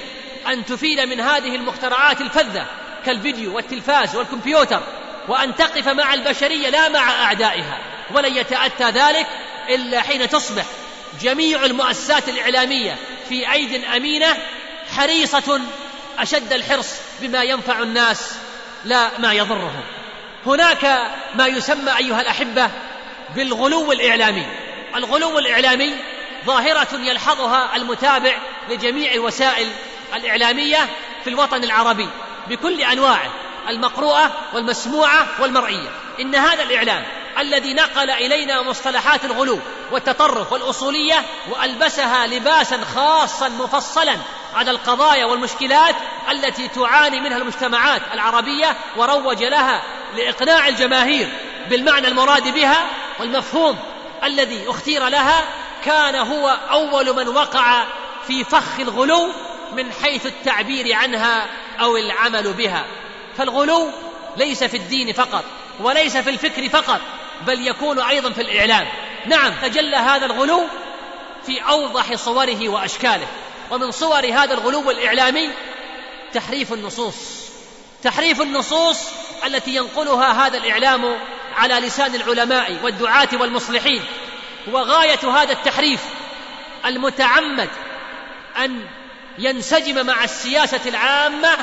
[0.47, 2.65] أن تفيد من هذه المخترعات الفذة
[3.05, 4.81] كالفيديو والتلفاز والكمبيوتر
[5.27, 7.77] وأن تقف مع البشرية لا مع أعدائها
[8.13, 9.27] ولن يتأتى ذلك
[9.69, 10.65] إلا حين تصبح
[11.21, 12.95] جميع المؤسسات الإعلامية
[13.29, 14.37] في أيد أمينة
[14.97, 15.61] حريصة
[16.19, 16.87] أشد الحرص
[17.21, 18.31] بما ينفع الناس
[18.85, 19.83] لا ما يضرهم.
[20.45, 22.69] هناك ما يسمى أيها الأحبة
[23.35, 24.45] بالغلو الإعلامي.
[24.95, 25.93] الغلو الإعلامي
[26.45, 28.37] ظاهرة يلحظها المتابع
[28.69, 29.67] لجميع الوسائل
[30.15, 30.89] الإعلامية
[31.23, 32.09] في الوطن العربي
[32.47, 33.31] بكل أنواعه
[33.69, 35.89] المقروءة والمسموعة والمرئية.
[36.19, 37.03] إن هذا الإعلام
[37.39, 39.59] الذي نقل إلينا مصطلحات الغلو
[39.91, 44.17] والتطرف والأصولية وألبسها لباسا خاصا مفصلا
[44.57, 45.95] على القضايا والمشكلات
[46.31, 49.81] التي تعاني منها المجتمعات العربية وروج لها
[50.15, 51.29] لإقناع الجماهير
[51.69, 52.85] بالمعنى المراد بها
[53.19, 53.77] والمفهوم
[54.23, 55.43] الذي اختير لها
[55.85, 57.83] كان هو أول من وقع
[58.27, 59.29] في فخ الغلو
[59.73, 61.45] من حيث التعبير عنها
[61.79, 62.85] أو العمل بها.
[63.37, 63.89] فالغلو
[64.37, 65.43] ليس في الدين فقط
[65.79, 67.01] وليس في الفكر فقط
[67.47, 68.87] بل يكون أيضا في الإعلام.
[69.25, 70.63] نعم تجلى هذا الغلو
[71.45, 73.27] في أوضح صوره وأشكاله.
[73.71, 75.49] ومن صور هذا الغلو الإعلامي
[76.33, 77.15] تحريف النصوص.
[78.03, 78.97] تحريف النصوص
[79.45, 81.17] التي ينقلها هذا الإعلام
[81.55, 84.03] على لسان العلماء والدعاة والمصلحين.
[84.71, 86.01] وغاية هذا التحريف
[86.85, 87.69] المتعمد
[88.57, 88.85] أن
[89.39, 91.57] ينسجم مع السياسة العامة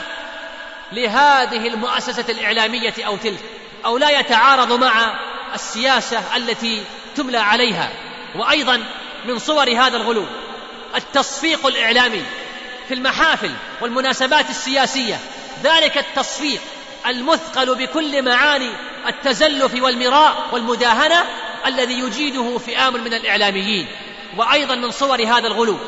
[0.93, 3.41] لهذه المؤسسة الإعلامية أو تلك
[3.85, 5.21] أو لا يتعارض مع
[5.55, 6.85] السياسة التي
[7.17, 7.93] تملى عليها.
[8.35, 8.85] وأيضا
[9.25, 10.27] من صور هذا الغلو
[10.97, 12.22] التصفيق الإعلامي
[12.88, 15.20] في المحافل والمناسبات السياسية.
[15.62, 16.61] ذلك التصفيق
[17.07, 18.70] المثقل بكل معاني
[19.07, 21.24] التزلف والمراء والمداهنة
[21.66, 23.86] الذي يجيده فئام من الإعلاميين.
[24.36, 25.78] وأيضا من صور هذا الغلو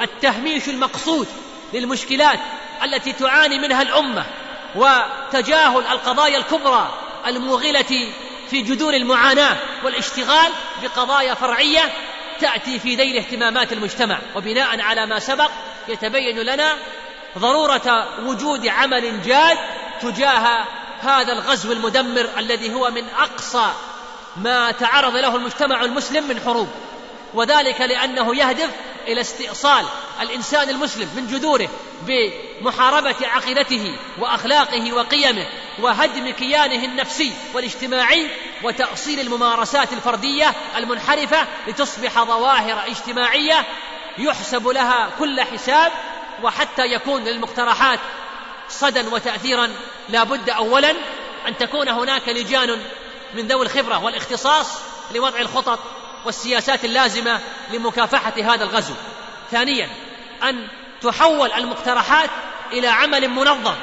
[0.00, 1.26] التهميش المقصود
[1.72, 2.40] للمشكلات
[2.84, 4.26] التي تعاني منها الأمة
[4.74, 6.94] وتجاهل القضايا الكبرى
[7.26, 8.12] الموغلة
[8.50, 10.52] في جذور المعاناة والاشتغال
[10.82, 11.92] بقضايا فرعية
[12.40, 15.50] تأتي في ذيل اهتمامات المجتمع وبناء على ما سبق
[15.88, 16.76] يتبين لنا
[17.38, 19.58] ضرورة وجود عمل جاد
[20.02, 20.64] تجاه
[21.00, 23.72] هذا الغزو المدمر الذي هو من أقصى
[24.36, 26.68] ما تعرض له المجتمع المسلم من حروب.
[27.34, 28.70] وذلك لأنه يهدف
[29.08, 29.86] إلى استئصال
[30.20, 31.68] الإنسان المسلم من جذوره
[32.02, 35.46] بمحاربة عقيدته وأخلاقه وقيمه
[35.80, 38.30] وهدم كيانه النفسي والاجتماعي
[38.62, 43.66] وتأصيل الممارسات الفردية المنحرفة لتصبح ظواهر اجتماعية
[44.18, 45.92] يحسب لها كل حساب
[46.42, 48.00] وحتى يكون للمقترحات
[48.68, 49.70] صدى وتاثيرا.
[50.08, 50.90] لا بد اولا
[51.48, 52.82] أن تكون هناك لجان
[53.34, 54.66] من ذوي الخبرة والاختصاص
[55.14, 55.78] لوضع الخطط
[56.24, 57.40] والسياسات اللازمة
[57.72, 58.94] لمكافحة هذا الغزو.
[59.50, 59.88] ثانيا
[60.42, 60.68] أن
[61.02, 62.30] تحول المقترحات
[62.72, 63.74] إلى عمل منظم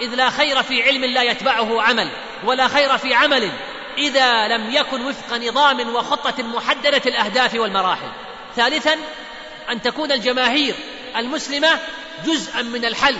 [0.00, 2.10] إذ لا خير في علم لا يتبعه عمل
[2.44, 3.50] ولا خير في عمل
[3.98, 8.10] إذا لم يكن وفق نظام وخطة محددة الأهداف والمراحل.
[8.56, 8.96] ثالثا
[9.70, 10.74] أن تكون الجماهير
[11.16, 11.78] المسلمة
[12.26, 13.16] جزءا من الحل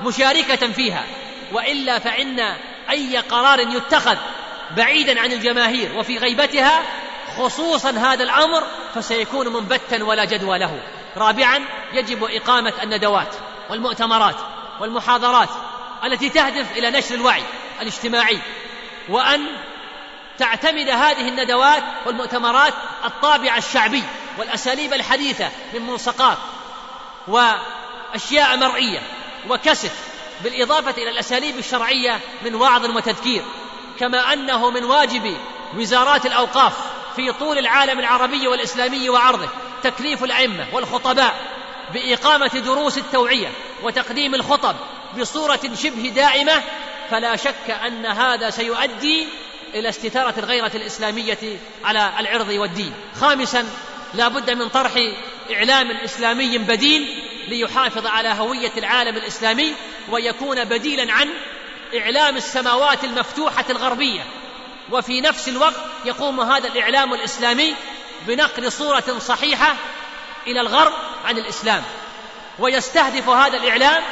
[0.00, 1.04] ومشاركة فيها.
[1.52, 2.40] وإلا فإن
[2.90, 4.16] أي قرار يتخذ
[4.76, 6.82] بعيدا عن الجماهير وفي غيبتها
[7.38, 8.62] خصوصا هذا الأمر
[8.94, 10.80] فسيكون منبتا ولا جدوى له.
[11.16, 11.60] رابعا
[11.92, 13.34] يجب إقامة الندوات
[13.70, 14.36] والمؤتمرات
[14.80, 15.48] والمحاضرات
[16.04, 17.42] التي تهدف إلى نشر الوعي
[17.80, 18.38] الاجتماعي.
[19.08, 19.46] وأن
[20.38, 22.74] تعتمد هذه الندوات والمؤتمرات
[23.04, 24.02] الطابع الشعبي
[24.38, 26.38] والأساليب الحديثة من ملصقات
[27.28, 29.02] وأشياء مرئية
[29.50, 29.92] وكسف
[30.44, 33.44] بالإضافة إلى الأساليب الشرعية من وعظ وتذكير.
[34.00, 35.36] كما أنه من واجب
[35.76, 39.48] وزارات الأوقاف في طول العالم العربي والإسلامي وعرضه
[39.82, 41.34] تكليف الأئمة والخطباء
[41.94, 43.48] بإقامة دروس التوعية
[43.82, 44.76] وتقديم الخطب
[45.18, 46.62] بصورة شبه دائمه
[47.10, 49.26] فلا شك أن هذا سيؤدي
[49.74, 51.38] إلى استثاره الغيرة الإسلامية
[51.84, 52.92] على العرض والدين.
[53.20, 53.66] خامسا
[54.14, 54.92] لا بد من طرح
[55.52, 59.74] إعلام إسلامي بديل ليحافظ على هوية العالم الإسلامي
[60.10, 61.28] ويكون بديلا عن
[61.98, 64.20] إعلام السماوات المفتوحة الغربية.
[64.90, 65.74] وفي نفس الوقت
[66.04, 67.74] يقوم هذا الإعلام الإسلامي
[68.26, 69.74] بنقل صورة صحيحة
[70.46, 70.92] إلى الغرب
[71.24, 71.82] عن الإسلام
[72.58, 74.02] ويستهدف هذا الإعلام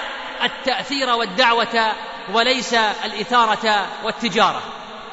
[0.42, 1.92] التأثير والدعوة
[2.32, 4.62] وليس الإثارة والتجارة.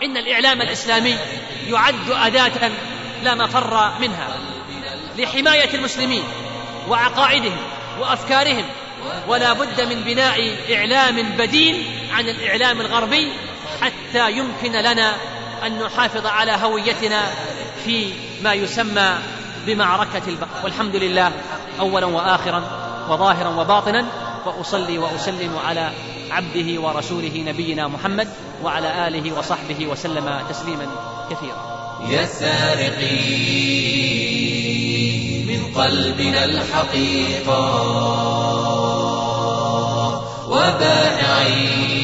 [0.03, 1.17] إن الإعلام الإسلامي
[1.67, 2.71] يعد أداة
[3.23, 4.37] لا مفر منها
[5.17, 6.23] لحماية المسلمين
[6.87, 7.57] وعقائدهم
[7.99, 8.65] وأفكارهم
[9.27, 13.33] ولا بد من بناء إعلام بديل عن الإعلام الغربي
[13.81, 15.15] حتى يمكن لنا
[15.65, 17.21] أن نحافظ على هويتنا
[17.85, 19.09] في ما يسمى
[19.65, 20.63] بمعركة البحر.
[20.63, 21.31] والحمد لله
[21.79, 22.63] أولا وآخرا
[23.09, 24.05] وظاهرا وباطنا
[24.45, 25.91] وأصلي وأسلم على
[26.31, 28.27] عبده ورسوله نبينا محمد
[28.63, 30.87] وعلى آله وصحبه وسلم تسليما
[31.31, 31.79] كثيرا.
[32.09, 33.19] يا سارقي
[35.47, 37.59] من قلبنا الحقيقة
[40.47, 41.98] وبائعين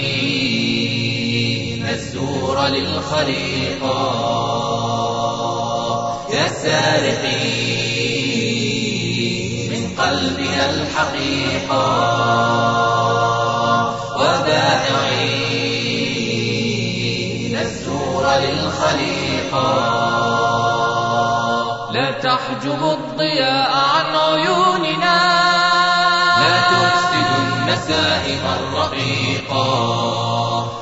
[2.67, 4.25] للخليقة
[6.29, 7.65] يا سارقي
[9.69, 11.85] من قلبنا الحقيقة
[16.55, 19.69] وبائعين الزور للخليقة
[21.91, 23.71] لا تحجب الضياء
[27.85, 29.65] النسائم الرقيقا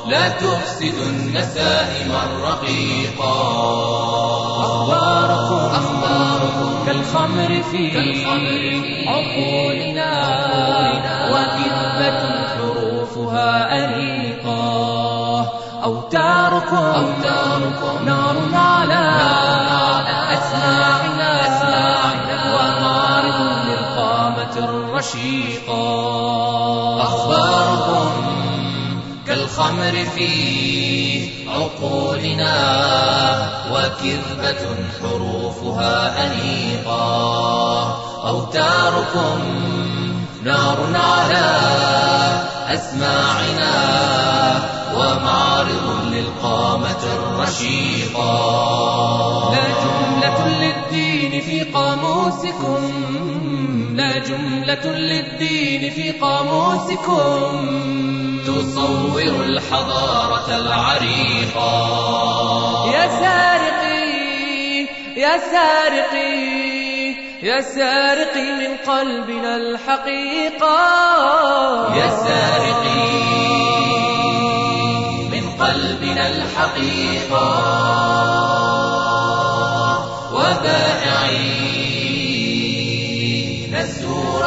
[0.08, 3.34] لا تفسد النسائم الرقيقا
[4.60, 8.26] أخباركم أخباركم كالخمر في
[9.08, 10.14] عقولنا
[11.32, 12.22] وكذبة
[12.56, 13.52] حروفها
[13.86, 15.48] أنيقا
[15.84, 19.04] أوتاركم أوتاركم نار على
[20.34, 21.34] أسماعنا
[22.54, 25.84] ومعرض للقامة الرشيقا.
[27.24, 28.12] أخباركم
[29.28, 30.30] كالخمر في
[31.50, 32.56] عقولنا
[33.72, 34.66] وكذبة
[35.02, 37.04] حروفها أنيقا
[38.28, 39.40] أوتاركم
[40.44, 41.52] نار على
[42.68, 43.74] أسماعنا
[44.96, 48.63] ومعرض للقامة الرشيقا
[52.04, 52.84] قاموسكم.
[53.96, 57.68] لا جملة للدين في قاموسكم.
[58.48, 61.74] تصور الحضارة العريقة.
[62.94, 64.14] يا سارقي
[65.18, 66.64] يا سارقي
[67.44, 70.78] يا سارقي من قلبنا الحقيقة.
[71.96, 73.14] يا سارقي
[75.32, 77.44] من قلبنا الحقيقة.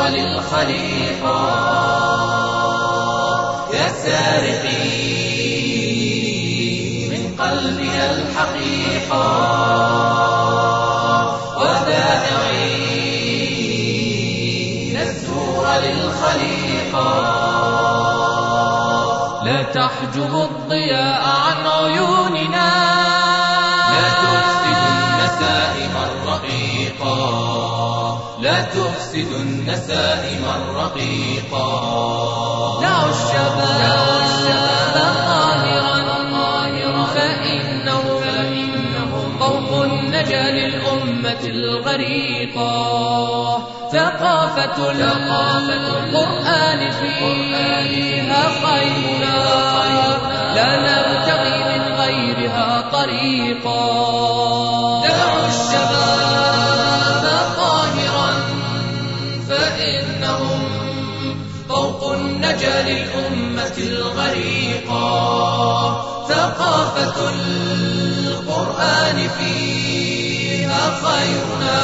[0.09, 1.39] للخليقة.
[3.75, 5.07] يا سارقي
[7.09, 9.27] من قلبنا الحقيقة.
[11.57, 12.57] وبائعين
[14.97, 17.11] الزور للخليقة.
[19.45, 22.16] لا تحجب الضياء عن عيوننا
[28.57, 31.69] لا تفسد النسائم الرقيقا
[32.81, 33.67] دعوا الشباب
[34.95, 35.97] طاهرا
[39.41, 42.73] فوق النجا للأمة الغريقة
[43.93, 44.91] ثقافة
[45.71, 49.37] القرآن فيها خيرنا
[50.55, 53.83] لا نبتغي من غيرها طريقا
[55.09, 56.16] دعوا الشباب
[68.29, 71.81] القرآن فيها خيرنا.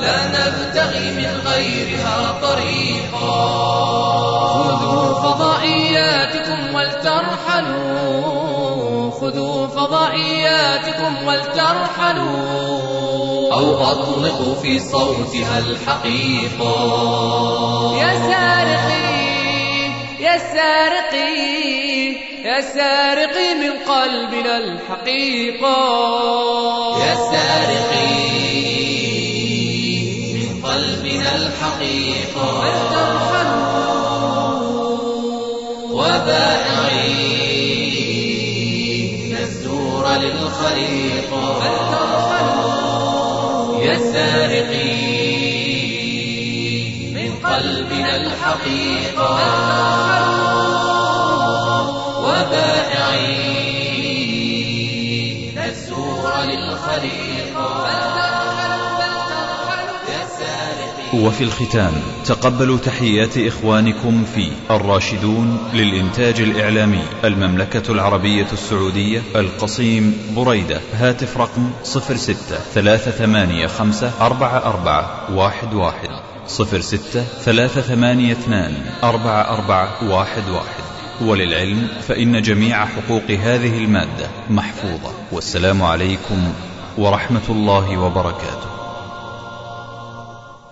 [0.00, 3.44] لا نبتغي من غيرها طريقا.
[4.64, 8.04] خذوا فضائياتكم ولترحلوا.
[9.10, 12.64] خذوا فضائياتكم ولترحلوا.
[13.52, 16.74] أو أطلقوا في صوتها الحقيقة.
[17.98, 19.24] يا سارقي
[20.20, 21.83] يا سارقي.
[22.44, 25.76] يا سارقي من قلبنا الحقيقة
[27.00, 28.34] يا سارقي
[30.34, 32.64] من قلبنا الحقيقة
[38.04, 41.44] وبائعين الزور للخليقة
[43.82, 45.24] يا سارقي
[47.10, 50.43] من قلبنا الحقيقة وبائعين الزور
[61.14, 61.92] وفي الختام
[62.24, 72.34] تقبلوا تحيات إخوانكم في الراشدون للإنتاج الإعلامي المملكة العربية السعودية القصيم بريدة هاتف رقم 06
[72.74, 76.08] 385 44 واحد واحد
[76.46, 80.84] صفر ستة ثلاثة ثمانية اثنان أربعة أربعة واحد واحد.
[81.20, 85.12] وللعلم فإن جميع حقوق هذه المادة محفوظة.
[85.32, 86.52] والسلام عليكم
[86.98, 88.83] ورحمة الله وبركاته.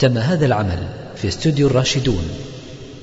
[0.03, 0.79] تم هذا العمل
[1.17, 2.29] في استوديو الراشدون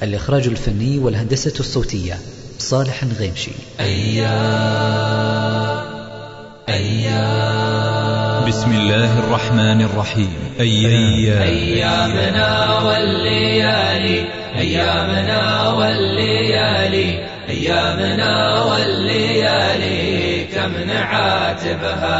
[0.03, 2.17] الإخراج الفني والهندسة الصوتية
[2.57, 5.09] صالح غيمشي أيام
[6.69, 10.33] أيام بسم الله الرحمن الرحيم.
[10.59, 14.25] أيام أيامنا والليالي
[14.55, 20.08] أيامنا والليالي أيامنا والليالي.
[20.69, 22.17] كم نعاتبها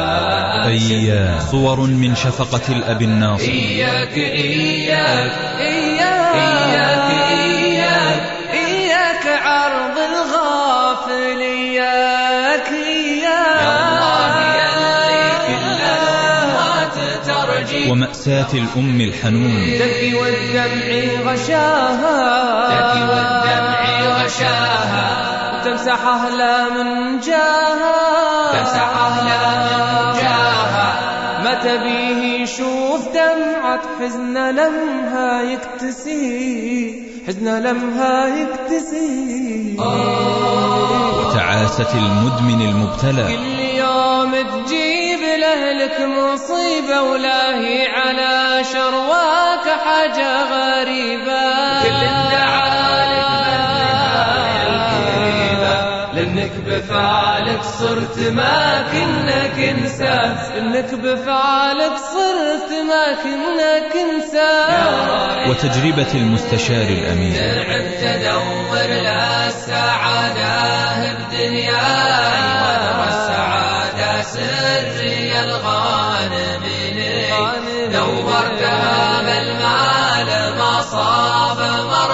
[0.68, 3.44] أيام صور من شفقة الأب الناصر.
[3.44, 8.22] إياك إياك إياك إياك إياك
[8.54, 16.98] إياك عرض الغافل إياك الله يلي كل الأموات
[17.28, 17.92] ترجي.
[17.92, 19.80] ومأساة الأم الحنون.
[19.80, 22.18] تبكي والدمع غشاها.
[22.70, 23.80] تكي والدمع
[24.24, 25.30] غشاها.
[25.66, 27.99] تمسح أهلا من جاها.
[28.54, 30.88] تمسح أهلا من جاها
[31.44, 39.76] ما تبيه يشوف دمعة حزن لمها يكتسي حزن لمها يكتسي.
[41.20, 43.24] وتعاسة المدمن المبتلى.
[43.24, 51.99] كل يوم تجيب لأهلك مصيبة ولا هي على شرواك حاجة غريبة.
[56.20, 67.34] لأنك بفعلك صرت ما كنك إنسان إنك بفعلك صرت ما كنك انسان وتجربة المستشار الأمين.
[67.34, 70.54] تلعب تدور للسعادة
[71.04, 76.60] بدنياي ودر السعادة سري الغانم
[77.94, 82.09] دورتها بالمال ما صاب مرماي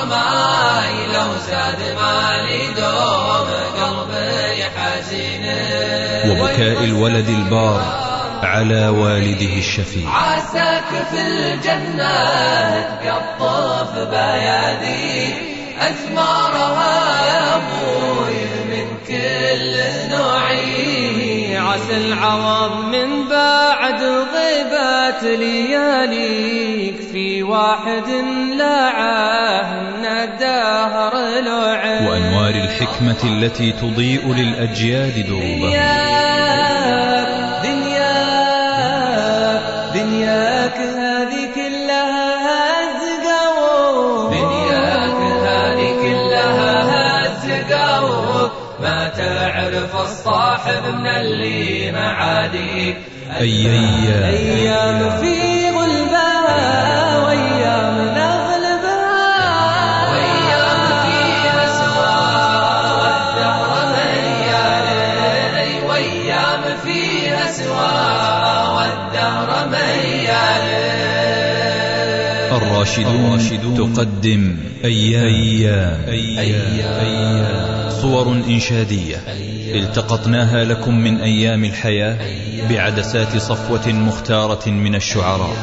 [6.56, 7.82] وبكاء الولد البار
[8.44, 10.10] على والده الشفيع.
[10.10, 12.16] عساك في الجنة
[13.04, 15.34] تقطف بيادي
[15.80, 19.76] أثمارها يا أبوي من كل
[20.16, 21.58] نوعي.
[21.58, 24.02] عسى العوض من بعد
[24.36, 28.10] غيبات لياليك في واحد
[28.58, 31.14] لا عاهن الدهر
[31.46, 36.45] لعب وأنوار الحكمة التي تضيء للأجيال دروبها
[50.66, 52.98] الصاحب من اللي معاديك
[53.40, 59.30] أيام أيام في غلبها وأيام نغلبها
[60.10, 62.18] وأيام فيها سوا
[63.00, 64.88] والدهر ميال
[65.90, 67.94] وأيام فيها سوا
[68.76, 70.66] والدهر ميال
[72.52, 74.58] الراشدون تقدم.
[74.86, 79.18] أيام أيام أيام صور إنشادية.
[79.76, 82.18] التقطناها لكم من أيام الحياة
[82.70, 85.56] بعدسات صفوة مختارة من الشعراء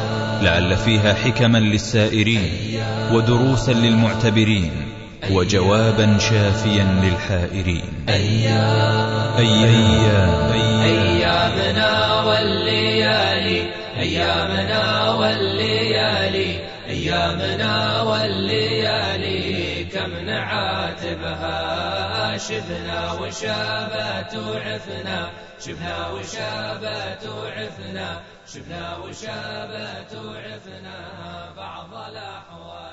[0.42, 2.50] لعل فيها حكما للسائرين
[3.12, 4.70] ودروسا للمعتبرين
[5.30, 7.84] وجوابا شافيا للحائرين.
[8.08, 9.36] أيام.
[9.38, 10.52] أيام
[10.82, 13.62] أيامنا والليالي
[13.98, 18.81] أيامنا والليالي أيامنا والليالي.
[22.48, 25.30] شفنا وشابت وعفنا
[25.60, 30.96] شفنا وشابت وعفنا شفنا وشابت وعفنا
[31.56, 32.91] بعض الأحوال